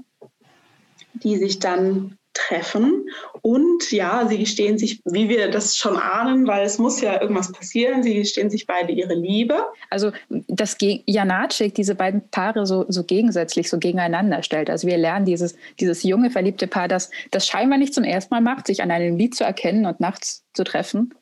[1.13, 3.07] die sich dann treffen.
[3.41, 7.51] Und ja, sie gestehen sich, wie wir das schon ahnen, weil es muss ja irgendwas
[7.51, 9.63] passieren, sie gestehen sich beide ihre Liebe.
[9.89, 14.69] Also, dass Janacek diese beiden Paare so, so gegensätzlich, so gegeneinander stellt.
[14.69, 18.41] Also wir lernen dieses, dieses junge, verliebte Paar, das, das scheinbar nicht zum ersten Mal
[18.41, 21.13] macht, sich an einem Lied zu erkennen und nachts zu treffen.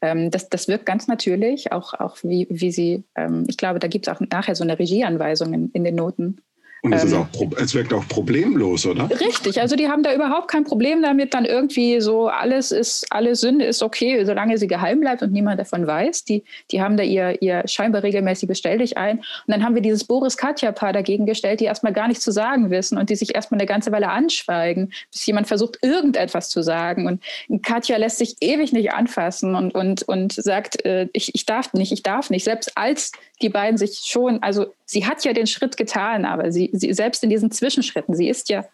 [0.00, 3.88] Ähm, das, das wirkt ganz natürlich, auch, auch wie, wie sie, ähm, ich glaube, da
[3.88, 6.38] gibt es auch nachher so eine Regieanweisung in, in den Noten
[6.84, 9.08] Und es, ähm, ist auch, es wirkt auch problemlos, oder?
[9.08, 13.36] Richtig, also die haben da überhaupt kein Problem damit, dann irgendwie so, alles ist, alle
[13.36, 16.24] Sünde ist okay, solange sie geheim bleibt und niemand davon weiß.
[16.24, 16.42] Die,
[16.72, 19.18] die haben da ihr, ihr scheinbar regelmäßiges Stell dich ein.
[19.18, 22.98] Und dann haben wir dieses Boris-Katja-Paar dagegen gestellt, die erstmal gar nichts zu sagen wissen
[22.98, 27.06] und die sich erstmal eine ganze Weile anschweigen, bis jemand versucht, irgendetwas zu sagen.
[27.06, 31.72] Und Katja lässt sich ewig nicht anfassen und, und, und sagt, äh, ich, ich darf
[31.74, 32.42] nicht, ich darf nicht.
[32.42, 36.70] Selbst als die beiden sich schon, also sie hat ja den Schritt getan, aber sie,
[36.72, 38.64] sie selbst in diesen Zwischenschritten, sie ist ja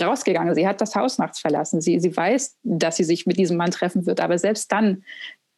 [0.00, 3.56] rausgegangen, sie hat das Haus nachts verlassen, sie, sie weiß, dass sie sich mit diesem
[3.56, 5.04] Mann treffen wird, aber selbst dann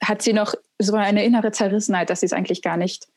[0.03, 3.09] hat sie noch so eine innere Zerrissenheit, dass sie es eigentlich gar nicht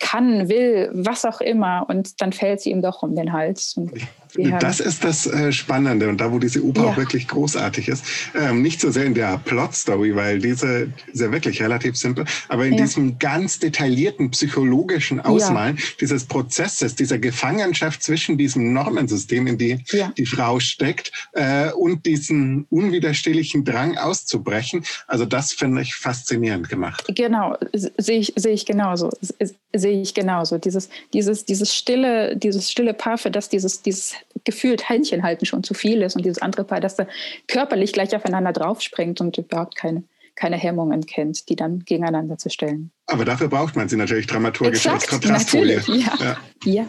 [0.00, 1.86] kann, will, was auch immer.
[1.88, 3.74] Und dann fällt sie ihm doch um den Hals.
[3.76, 3.92] Und
[4.34, 6.96] das ist das äh, Spannende und da, wo diese Oper ja.
[6.96, 8.04] wirklich großartig ist.
[8.34, 12.66] Ähm, nicht so sehr in der Plot-Story, weil diese ist ja wirklich relativ simpel, aber
[12.66, 12.82] in ja.
[12.82, 15.82] diesem ganz detaillierten psychologischen Ausmalen ja.
[16.00, 19.78] dieses Prozesses, dieser Gefangenschaft zwischen diesem Normensystem, in die
[20.16, 24.84] die Frau steckt, äh, und diesen unwiderstehlichen Drang auszubrechen.
[25.06, 27.04] Also das finde ich faszinierend gemacht.
[27.14, 29.10] Genau, sehe ich, sehe ich genauso.
[29.72, 30.58] Sehe ich genauso.
[30.58, 35.64] Dieses, dieses, dieses stille, dieses stille Paar, für das dieses, dieses gefühlt Händchen halten schon
[35.64, 37.06] zu viel ist und dieses andere Paar, das da
[37.48, 42.90] körperlich gleich aufeinander draufspringt und überhaupt keine, keine Hemmungen kennt, die dann gegeneinander zu stellen.
[43.06, 45.82] Aber dafür braucht man sie natürlich dramaturgisch Exakt, als Kontrastfolie.
[45.86, 46.18] Ja.
[46.20, 46.36] Ja.
[46.64, 46.86] ja.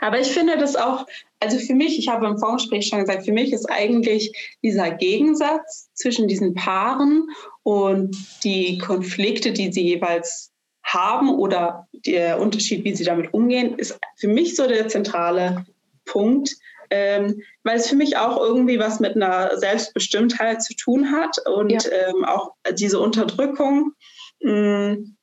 [0.00, 1.06] Aber ich finde das auch,
[1.40, 5.88] also für mich, ich habe im Vorgespräch schon gesagt, für mich ist eigentlich dieser Gegensatz
[5.94, 7.28] zwischen diesen Paaren
[7.62, 13.98] und die Konflikte, die sie jeweils haben oder der Unterschied, wie sie damit umgehen, ist
[14.16, 15.66] für mich so der zentrale
[16.06, 16.56] Punkt,
[16.90, 21.70] ähm, weil es für mich auch irgendwie was mit einer Selbstbestimmtheit zu tun hat und
[21.70, 21.80] ja.
[22.08, 23.92] ähm, auch diese Unterdrückung
[24.40, 25.16] mh, mm,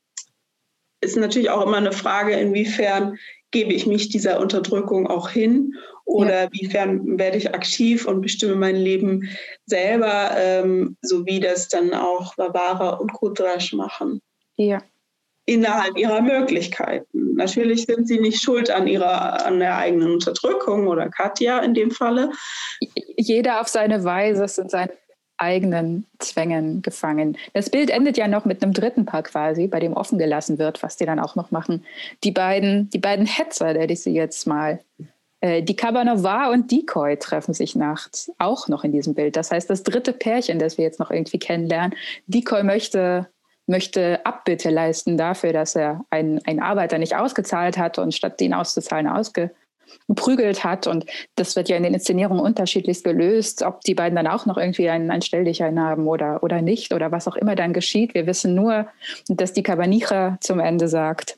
[1.01, 3.17] ist natürlich auch immer eine Frage, inwiefern
[3.51, 6.51] gebe ich mich dieser Unterdrückung auch hin oder ja.
[6.51, 9.29] wiefern werde ich aktiv und bestimme mein Leben
[9.65, 14.21] selber, ähm, so wie das dann auch Barbara und Kudrasch machen.
[14.55, 14.81] Ja,
[15.45, 17.35] innerhalb ihrer Möglichkeiten.
[17.35, 21.91] Natürlich sind sie nicht schuld an ihrer an der eigenen Unterdrückung oder Katja in dem
[21.91, 22.31] Falle.
[23.17, 24.91] Jeder auf seine Weise sind seine
[25.37, 27.37] eigenen Zwängen gefangen.
[27.53, 30.81] Das Bild endet ja noch mit einem dritten Paar quasi, bei dem offen gelassen wird,
[30.83, 31.83] was die dann auch noch machen.
[32.23, 34.79] Die beiden, die beiden Hetzer, der ich sie jetzt mal
[35.41, 39.35] äh, die Cabanova und Decoy treffen sich nachts auch noch in diesem Bild.
[39.35, 41.97] Das heißt, das dritte Pärchen, das wir jetzt noch irgendwie kennenlernen.
[42.27, 43.27] Decoy möchte
[43.67, 48.53] möchte Abbitte leisten dafür, dass er einen, einen Arbeiter nicht ausgezahlt hat und statt den
[48.53, 50.87] auszuzahlen ausgeprügelt hat.
[50.87, 54.57] Und das wird ja in den Inszenierungen unterschiedlichst gelöst, ob die beiden dann auch noch
[54.57, 58.13] irgendwie einen, einen Stelldichein haben oder, oder nicht oder was auch immer dann geschieht.
[58.13, 58.87] Wir wissen nur,
[59.27, 61.37] dass die Kabanicha zum Ende sagt,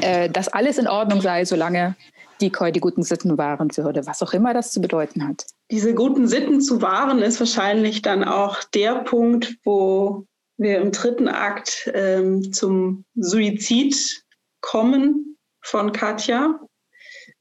[0.00, 1.94] äh, dass alles in Ordnung sei, solange
[2.40, 5.46] die Koi die guten Sitten wahren würde, was auch immer das zu bedeuten hat.
[5.70, 10.26] Diese guten Sitten zu wahren ist wahrscheinlich dann auch der Punkt, wo
[10.58, 14.24] wir im dritten Akt ähm, zum Suizid
[14.60, 16.60] kommen von Katja.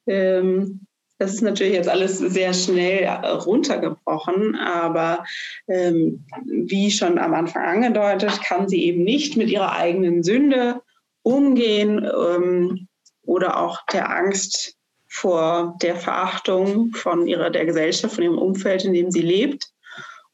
[0.08, 0.86] Ähm,
[1.18, 5.24] das ist natürlich jetzt alles sehr schnell runtergebrochen, aber
[5.68, 10.82] ähm, wie schon am Anfang angedeutet, kann sie eben nicht mit ihrer eigenen Sünde
[11.22, 12.88] umgehen ähm,
[13.24, 14.76] oder auch der Angst
[15.08, 19.64] vor der Verachtung von ihrer der Gesellschaft, von ihrem Umfeld, in dem sie lebt.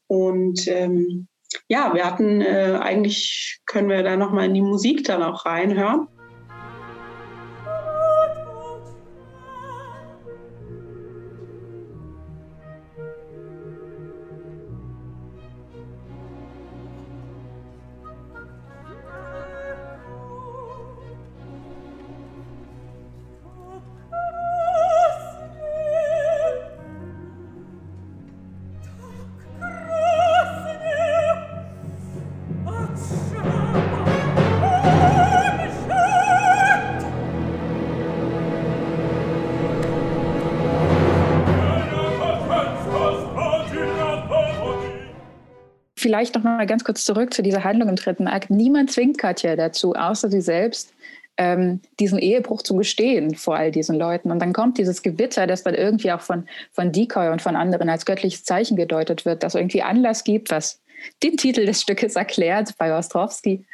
[0.07, 1.27] Und ähm,
[1.67, 6.07] ja, wir hatten äh, eigentlich, können wir da nochmal in die Musik dann auch reinhören.
[46.01, 48.49] Vielleicht noch mal ganz kurz zurück zu dieser Handlung im dritten Akt.
[48.49, 50.93] Niemand zwingt Katja dazu, außer sie selbst,
[51.37, 54.31] ähm, diesen Ehebruch zu gestehen vor all diesen Leuten.
[54.31, 57.89] Und dann kommt dieses Gewitter, das dann irgendwie auch von, von Decoy und von anderen
[57.89, 60.81] als göttliches Zeichen gedeutet wird, das irgendwie Anlass gibt, was
[61.23, 63.65] den Titel des Stückes erklärt bei Ostrowski.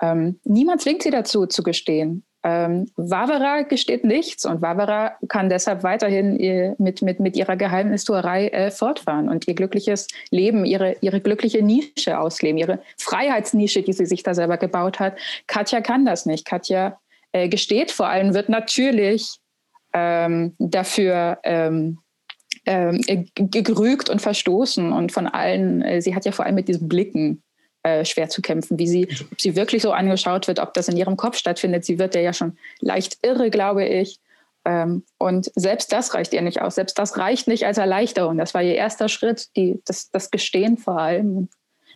[0.00, 2.24] Ähm, niemand zwingt sie dazu, zu gestehen.
[2.42, 2.90] Ähm,
[3.68, 9.28] gesteht nichts und Wawera kann deshalb weiterhin ihr, mit, mit, mit ihrer Geheimnistuerei äh, fortfahren
[9.28, 14.34] und ihr glückliches Leben, ihre, ihre glückliche Nische ausleben, ihre Freiheitsnische, die sie sich da
[14.34, 15.18] selber gebaut hat.
[15.46, 16.46] Katja kann das nicht.
[16.46, 16.98] Katja
[17.32, 19.38] äh, gesteht vor allem, wird natürlich
[19.92, 21.98] ähm, dafür ähm,
[22.64, 23.00] ähm,
[23.34, 27.42] gerügt und verstoßen und von allen, äh, sie hat ja vor allem mit diesen Blicken
[27.82, 30.96] äh, schwer zu kämpfen, wie sie, ob sie wirklich so angeschaut wird, ob das in
[30.96, 31.84] ihrem Kopf stattfindet.
[31.84, 34.20] Sie wird ja schon leicht irre, glaube ich.
[34.64, 36.74] Ähm, und selbst das reicht ihr nicht aus.
[36.74, 38.36] Selbst das reicht nicht als Erleichterung.
[38.36, 41.48] Das war ihr erster Schritt, die, das, das Gestehen vor allem.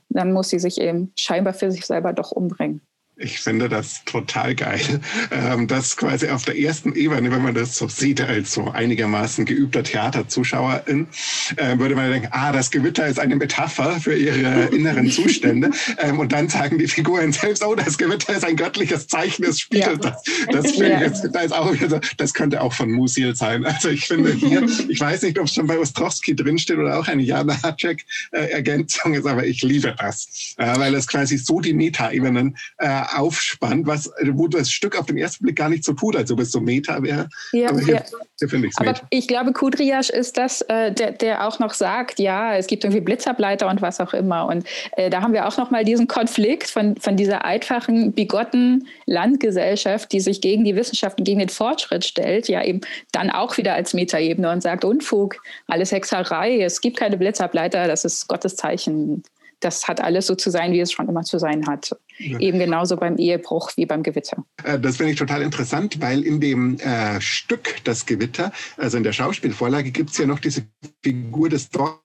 [0.08, 2.80] Dann muss sie sich eben scheinbar für sich selber doch umbringen.
[3.16, 5.00] Ich finde das total geil,
[5.30, 9.44] ähm, dass quasi auf der ersten Ebene, wenn man das so sieht, als so einigermaßen
[9.44, 11.06] geübter Theaterzuschauerin,
[11.54, 15.70] äh, würde man denken, ah, das Gewitter ist eine Metapher für ihre inneren Zustände.
[15.98, 19.60] Ähm, und dann sagen die Figuren selbst, oh, das Gewitter ist ein göttliches Zeichen, es
[19.60, 20.10] spiegelt ja.
[20.10, 20.22] das.
[20.50, 21.08] Das, ja.
[21.08, 21.72] das, auch
[22.16, 23.64] das könnte auch von Musil sein.
[23.64, 27.06] Also ich finde hier, ich weiß nicht, ob es schon bei Ostrowski drinsteht oder auch
[27.06, 32.56] eine Jana Hacek-Ergänzung ist, aber ich liebe das, äh, weil es quasi so die Meta-Ebenen
[32.78, 36.30] äh, aufspannt, was, wo das Stück auf den ersten Blick gar nicht so tut, als
[36.30, 37.28] ob es so Meta wäre.
[37.52, 38.02] Ja, aber hier, ja.
[38.38, 41.74] hier finde ich es Aber ich glaube, Kudriasch ist das, äh, der, der auch noch
[41.74, 44.46] sagt, ja, es gibt irgendwie Blitzableiter und was auch immer.
[44.46, 48.86] Und äh, da haben wir auch noch mal diesen Konflikt von, von dieser einfachen, bigotten
[49.06, 52.80] Landgesellschaft, die sich gegen die Wissenschaft und gegen den Fortschritt stellt, ja eben
[53.12, 55.36] dann auch wieder als Metaebene und sagt, Unfug,
[55.66, 59.22] alles Hexerei, es gibt keine Blitzableiter, das ist Gottes Zeichen
[59.64, 61.96] das hat alles so zu sein, wie es schon immer zu sein hat.
[62.18, 62.38] Ja.
[62.38, 64.44] Eben genauso beim Ehebruch wie beim Gewitter.
[64.62, 69.02] Äh, das finde ich total interessant, weil in dem äh, Stück Das Gewitter, also in
[69.02, 70.62] der Schauspielvorlage, gibt es ja noch diese
[71.02, 72.00] Figur des Dorf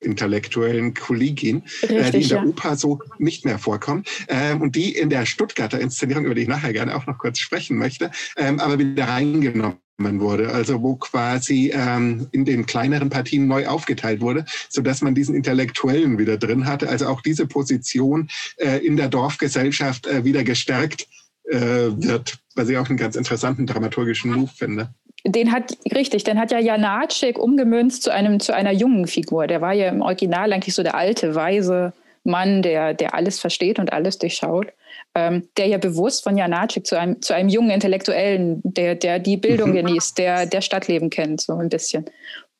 [0.00, 2.44] intellektuellen Kollegin, Richtig, äh, die in der ja.
[2.44, 6.48] Oper so nicht mehr vorkommt ähm, und die in der Stuttgarter Inszenierung, über die ich
[6.48, 11.72] nachher gerne auch noch kurz sprechen möchte, ähm, aber wieder reingenommen wurde, also wo quasi
[11.74, 16.66] ähm, in den kleineren Partien neu aufgeteilt wurde, so dass man diesen Intellektuellen wieder drin
[16.66, 16.88] hatte.
[16.88, 21.06] Also auch diese Position äh, in der Dorfgesellschaft äh, wieder gestärkt
[21.44, 24.92] äh, wird, was ich auch einen ganz interessanten dramaturgischen Move finde.
[25.24, 29.46] Den hat, richtig, den hat ja Janacek umgemünzt zu einem, zu einer jungen Figur.
[29.46, 31.92] Der war ja im Original eigentlich so der alte, weise
[32.24, 34.72] Mann, der, der alles versteht und alles durchschaut
[35.14, 39.36] ähm, der ja bewusst von Janacek zu einem, zu einem jungen Intellektuellen, der, der die
[39.36, 39.74] Bildung mhm.
[39.74, 42.06] genießt, der, der Stadtleben kennt, so ein bisschen.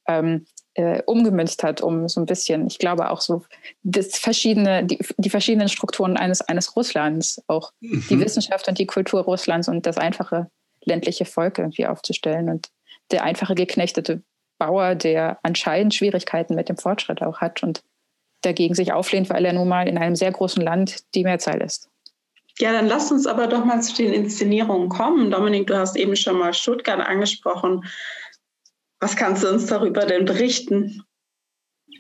[0.06, 3.42] Ähm, äh, umgemünzt hat, um so ein bisschen, ich glaube auch so
[3.82, 8.02] das verschiedene, die, die verschiedenen Strukturen eines, eines Russlands, auch mhm.
[8.08, 10.48] die Wissenschaft und die Kultur Russlands und das einfache
[10.82, 12.68] ländliche Volk irgendwie aufzustellen und
[13.10, 14.22] der einfache geknechtete
[14.58, 17.82] Bauer, der anscheinend Schwierigkeiten mit dem Fortschritt auch hat und
[18.42, 21.88] dagegen sich auflehnt, weil er nun mal in einem sehr großen Land die Mehrzahl ist.
[22.58, 25.30] Ja, dann lass uns aber doch mal zu den Inszenierungen kommen.
[25.30, 27.84] Dominik, du hast eben schon mal Stuttgart angesprochen.
[29.00, 31.02] Was kannst du uns darüber denn berichten?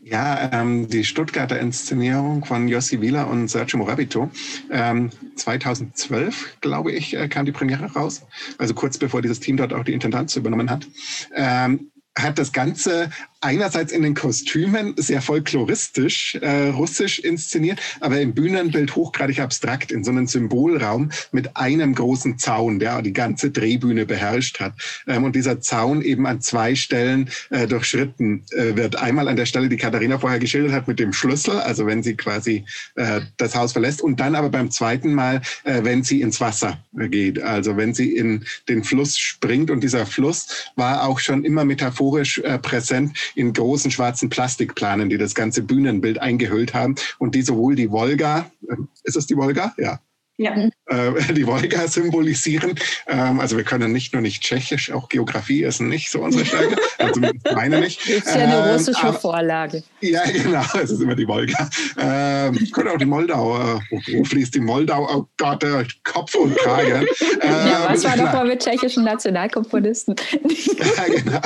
[0.04, 4.30] Ja, ähm, die Stuttgarter Inszenierung von Jossi Wieler und Sergio Morabito.
[4.70, 8.22] Ähm, 2012, glaube ich, äh, kam die Premiere raus.
[8.58, 10.88] Also kurz bevor dieses Team dort auch die Intendanz übernommen hat.
[11.34, 13.10] Ähm, hat das Ganze
[13.42, 20.04] einerseits in den Kostümen sehr folkloristisch äh, russisch inszeniert, aber im Bühnenbild hochgradig abstrakt in
[20.04, 24.74] so einem Symbolraum mit einem großen Zaun, der die ganze Drehbühne beherrscht hat.
[25.06, 28.96] Ähm, und dieser Zaun eben an zwei Stellen äh, durchschritten äh, wird.
[28.96, 32.14] Einmal an der Stelle, die Katharina vorher geschildert hat, mit dem Schlüssel, also wenn sie
[32.14, 32.64] quasi
[32.94, 36.78] äh, das Haus verlässt, und dann aber beim zweiten Mal, äh, wenn sie ins Wasser
[36.92, 39.70] geht, also wenn sie in den Fluss springt.
[39.70, 45.18] Und dieser Fluss war auch schon immer metaphorisch äh, präsent in großen schwarzen Plastikplanen, die
[45.18, 49.74] das ganze Bühnenbild eingehüllt haben und die sowohl die Wolga, äh, ist es die Wolga?
[49.78, 50.00] Ja.
[50.38, 50.54] Ja.
[50.92, 52.74] Äh, die Wolga symbolisieren.
[53.06, 56.76] Ähm, also wir können nicht nur nicht Tschechisch, auch Geografie ist nicht so unsere Stärke.
[56.98, 57.20] Also
[57.52, 58.00] meine nicht.
[58.00, 59.82] Das ist ja eine ähm, russische aber, Vorlage.
[60.00, 61.68] Ja, genau, es ist immer die Wolga.
[61.98, 63.58] Ähm, ich könnte auch die Moldau.
[63.58, 65.08] Äh, wo fließt die Moldau?
[65.12, 67.04] Oh Gott, äh, Kopf und Krage.
[67.40, 70.14] Ähm, ja, was war doch mal mit tschechischen Nationalkomponisten?
[70.78, 71.40] ja, genau.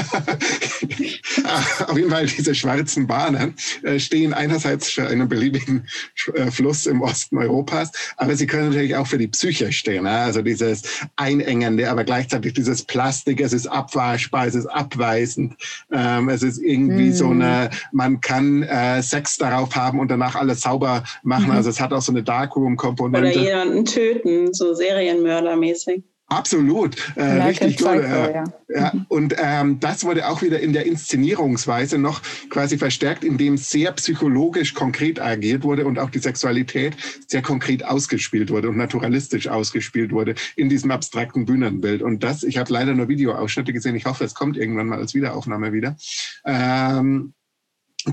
[1.86, 5.88] Auf jeden Fall, diese schwarzen Bahnen äh, stehen einerseits für einen beliebigen
[6.34, 10.04] äh, Fluss im Osten Europas, aber sie können natürlich auch für die Psyche stehen.
[10.04, 10.10] Ne?
[10.10, 10.82] Also dieses
[11.16, 15.54] Einengende, aber gleichzeitig dieses Plastik, es ist abwaschbar, es ist abweisend,
[15.92, 17.14] ähm, es ist irgendwie mm.
[17.14, 21.46] so eine, man kann äh, Sex darauf haben und danach alles sauber machen.
[21.46, 21.52] Mhm.
[21.52, 23.38] Also es hat auch so eine Darkroom-Komponente.
[23.38, 26.02] Oder jemanden töten, so Serienmördermäßig.
[26.28, 27.86] Absolut, äh, richtig gut.
[27.86, 28.44] Äh, ja.
[28.68, 28.92] ja.
[29.08, 32.20] Und ähm, das wurde auch wieder in der Inszenierungsweise noch
[32.50, 36.96] quasi verstärkt, indem sehr psychologisch konkret agiert wurde und auch die Sexualität
[37.28, 42.02] sehr konkret ausgespielt wurde und naturalistisch ausgespielt wurde in diesem abstrakten Bühnenbild.
[42.02, 45.14] Und das, ich habe leider nur Videoausschnitte gesehen, ich hoffe, es kommt irgendwann mal als
[45.14, 45.96] Wiederaufnahme wieder.
[46.44, 47.34] Ähm,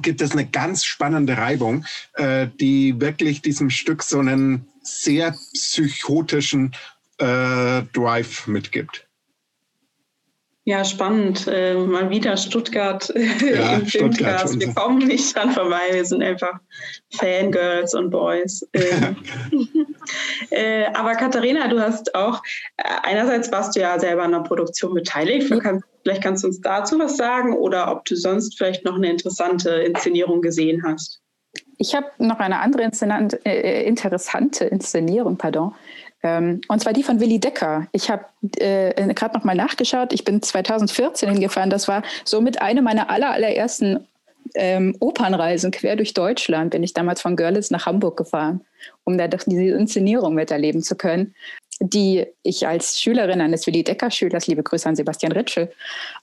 [0.01, 6.73] gibt es eine ganz spannende Reibung, äh, die wirklich diesem Stück so einen sehr psychotischen
[7.19, 9.07] äh, Drive mitgibt.
[10.65, 11.45] Ja, spannend.
[11.47, 14.59] Äh, mal wieder Stuttgart ja, im Filmcast.
[14.61, 15.81] Wir kommen nicht dran vorbei.
[15.91, 16.57] Wir sind einfach
[17.11, 18.67] Fangirls und Boys.
[18.73, 19.15] Ähm,
[20.49, 22.41] äh, aber Katharina, du hast auch,
[22.77, 25.49] äh, einerseits warst du ja selber an der Produktion beteiligt.
[25.61, 29.09] Kann, vielleicht kannst du uns dazu was sagen oder ob du sonst vielleicht noch eine
[29.09, 31.21] interessante Inszenierung gesehen hast.
[31.77, 35.73] Ich habe noch eine andere äh, interessante Inszenierung, pardon,
[36.23, 37.87] und zwar die von Willi Decker.
[37.91, 38.25] Ich habe
[38.57, 40.13] äh, gerade noch mal nachgeschaut.
[40.13, 41.69] Ich bin 2014 hingefahren.
[41.69, 44.07] Das war somit eine meiner aller, allerersten
[44.55, 46.71] ähm, Opernreisen quer durch Deutschland.
[46.71, 48.61] Bin ich damals von Görlitz nach Hamburg gefahren,
[49.03, 51.35] um da diese Inszenierung miterleben zu können
[51.79, 55.71] die ich als Schülerin eines Willi Decker Schülers, liebe Grüße an Sebastian Ritschel,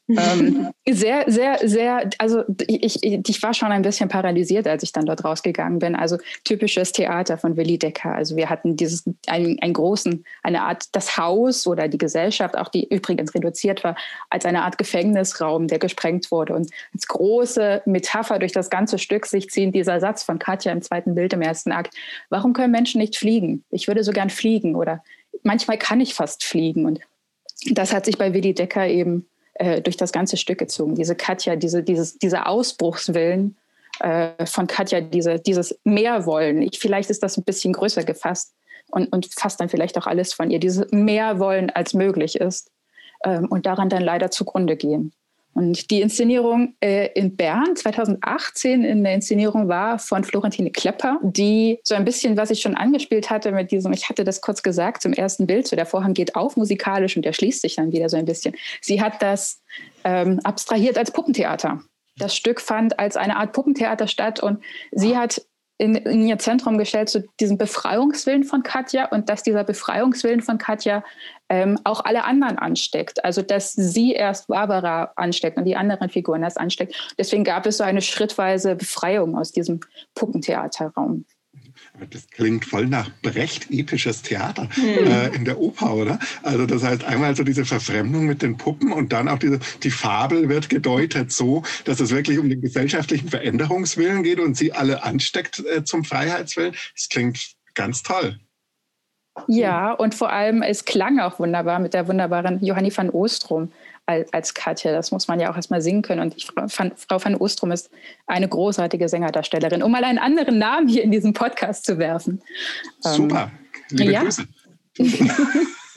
[0.08, 5.06] ähm, sehr, sehr, sehr, also ich, ich war schon ein bisschen paralysiert, als ich dann
[5.06, 5.96] dort rausgegangen bin.
[5.96, 8.14] Also typisches Theater von Willi Decker.
[8.14, 12.68] Also wir hatten dieses, einen, einen großen, eine Art, das Haus oder die Gesellschaft, auch
[12.68, 13.96] die übrigens reduziert war,
[14.28, 16.54] als eine Art Gefängnisraum, der gesprengt wurde.
[16.54, 20.82] Und als große Metapher durch das ganze Stück sich ziehen dieser Satz von Katja im
[20.82, 21.94] zweiten Bild im ersten Akt.
[22.28, 23.64] Warum können Menschen nicht fliegen?
[23.70, 25.02] Ich würde so gern fliegen oder
[25.42, 26.86] manchmal kann ich fast fliegen.
[26.86, 27.00] Und
[27.70, 30.94] das hat sich bei Willi Decker eben äh, durch das ganze Stück gezogen.
[30.94, 33.56] Diese Katja, diese, dieses, dieser Ausbruchswillen
[34.00, 36.62] äh, von Katja, diese, dieses Mehrwollen.
[36.62, 38.54] Ich, vielleicht ist das ein bisschen größer gefasst
[38.90, 40.58] und, und fasst dann vielleicht auch alles von ihr.
[40.58, 42.70] Dieses Mehrwollen als möglich ist
[43.24, 45.12] ähm, und daran dann leider zugrunde gehen.
[45.52, 51.80] Und die Inszenierung äh, in Bern 2018 in der Inszenierung war von Florentine Klepper, die
[51.82, 55.02] so ein bisschen, was ich schon angespielt hatte mit diesem, ich hatte das kurz gesagt
[55.02, 58.08] zum ersten Bild, so der Vorhang geht auf musikalisch und der schließt sich dann wieder
[58.08, 58.54] so ein bisschen.
[58.80, 59.60] Sie hat das
[60.04, 61.80] ähm, abstrahiert als Puppentheater.
[62.16, 65.42] Das Stück fand als eine Art Puppentheater statt und sie hat
[65.80, 70.58] in, in, ihr Zentrum gestellt zu diesem Befreiungswillen von Katja und dass dieser Befreiungswillen von
[70.58, 71.02] Katja
[71.48, 73.24] ähm, auch alle anderen ansteckt.
[73.24, 76.94] Also dass sie erst Barbara ansteckt und die anderen Figuren erst ansteckt.
[77.18, 79.80] Deswegen gab es so eine schrittweise Befreiung aus diesem
[80.14, 81.24] Puppentheaterraum.
[82.10, 85.06] Das klingt voll nach Brecht-episches Theater mhm.
[85.06, 86.18] äh, in der Oper, oder?
[86.42, 89.90] Also das heißt einmal so diese Verfremdung mit den Puppen und dann auch diese, die
[89.90, 95.02] Fabel wird gedeutet so, dass es wirklich um den gesellschaftlichen Veränderungswillen geht und sie alle
[95.02, 96.74] ansteckt äh, zum Freiheitswillen.
[96.94, 98.38] Das klingt ganz toll.
[99.46, 103.72] Ja, und vor allem, es klang auch wunderbar mit der wunderbaren Johanni van Ostrom
[104.10, 104.92] als, als Katja.
[104.92, 106.20] Das muss man ja auch erstmal singen können.
[106.20, 107.90] Und ich fand, Frau van Ostrom ist
[108.26, 112.42] eine großartige Sängerdarstellerin, um mal einen anderen Namen hier in diesem Podcast zu werfen.
[113.00, 113.50] Super,
[113.90, 114.22] liebe ja.
[114.22, 114.46] Grüße.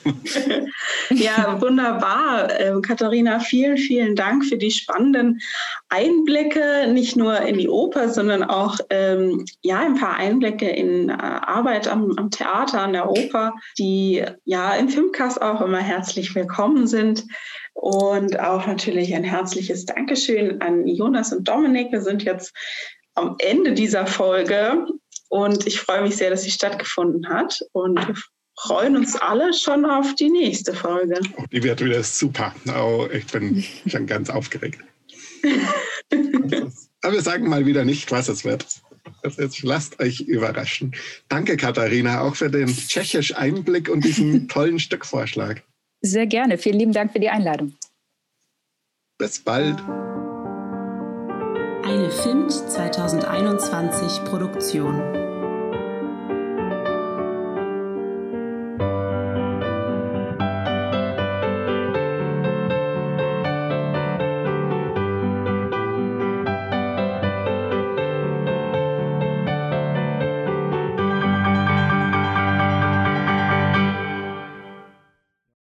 [1.10, 2.60] ja, wunderbar.
[2.60, 5.40] Ähm, Katharina, vielen, vielen Dank für die spannenden
[5.88, 11.12] Einblicke, nicht nur in die Oper, sondern auch ähm, ja, ein paar Einblicke in äh,
[11.12, 16.86] Arbeit am, am, Theater, an der Oper, die ja im Filmcast auch immer herzlich willkommen
[16.86, 17.24] sind.
[17.74, 21.92] Und auch natürlich ein herzliches Dankeschön an Jonas und Dominik.
[21.92, 22.54] Wir sind jetzt
[23.14, 24.86] am Ende dieser Folge
[25.28, 27.60] und ich freue mich sehr, dass sie stattgefunden hat.
[27.72, 28.00] Und
[28.58, 31.20] freuen uns alle schon auf die nächste Folge.
[31.52, 32.54] Die wird wieder super.
[32.68, 34.80] Oh, ich bin schon ganz aufgeregt.
[37.02, 38.66] Aber wir sagen mal wieder nicht, was es wird.
[39.22, 40.94] Jetzt lasst euch überraschen.
[41.28, 45.62] Danke, Katharina, auch für den tschechisch Einblick und diesen tollen Stückvorschlag.
[46.06, 46.58] Sehr gerne.
[46.58, 47.72] Vielen lieben Dank für die Einladung.
[49.16, 49.80] Bis bald.
[51.82, 55.23] Eine FIMT 2021 Produktion.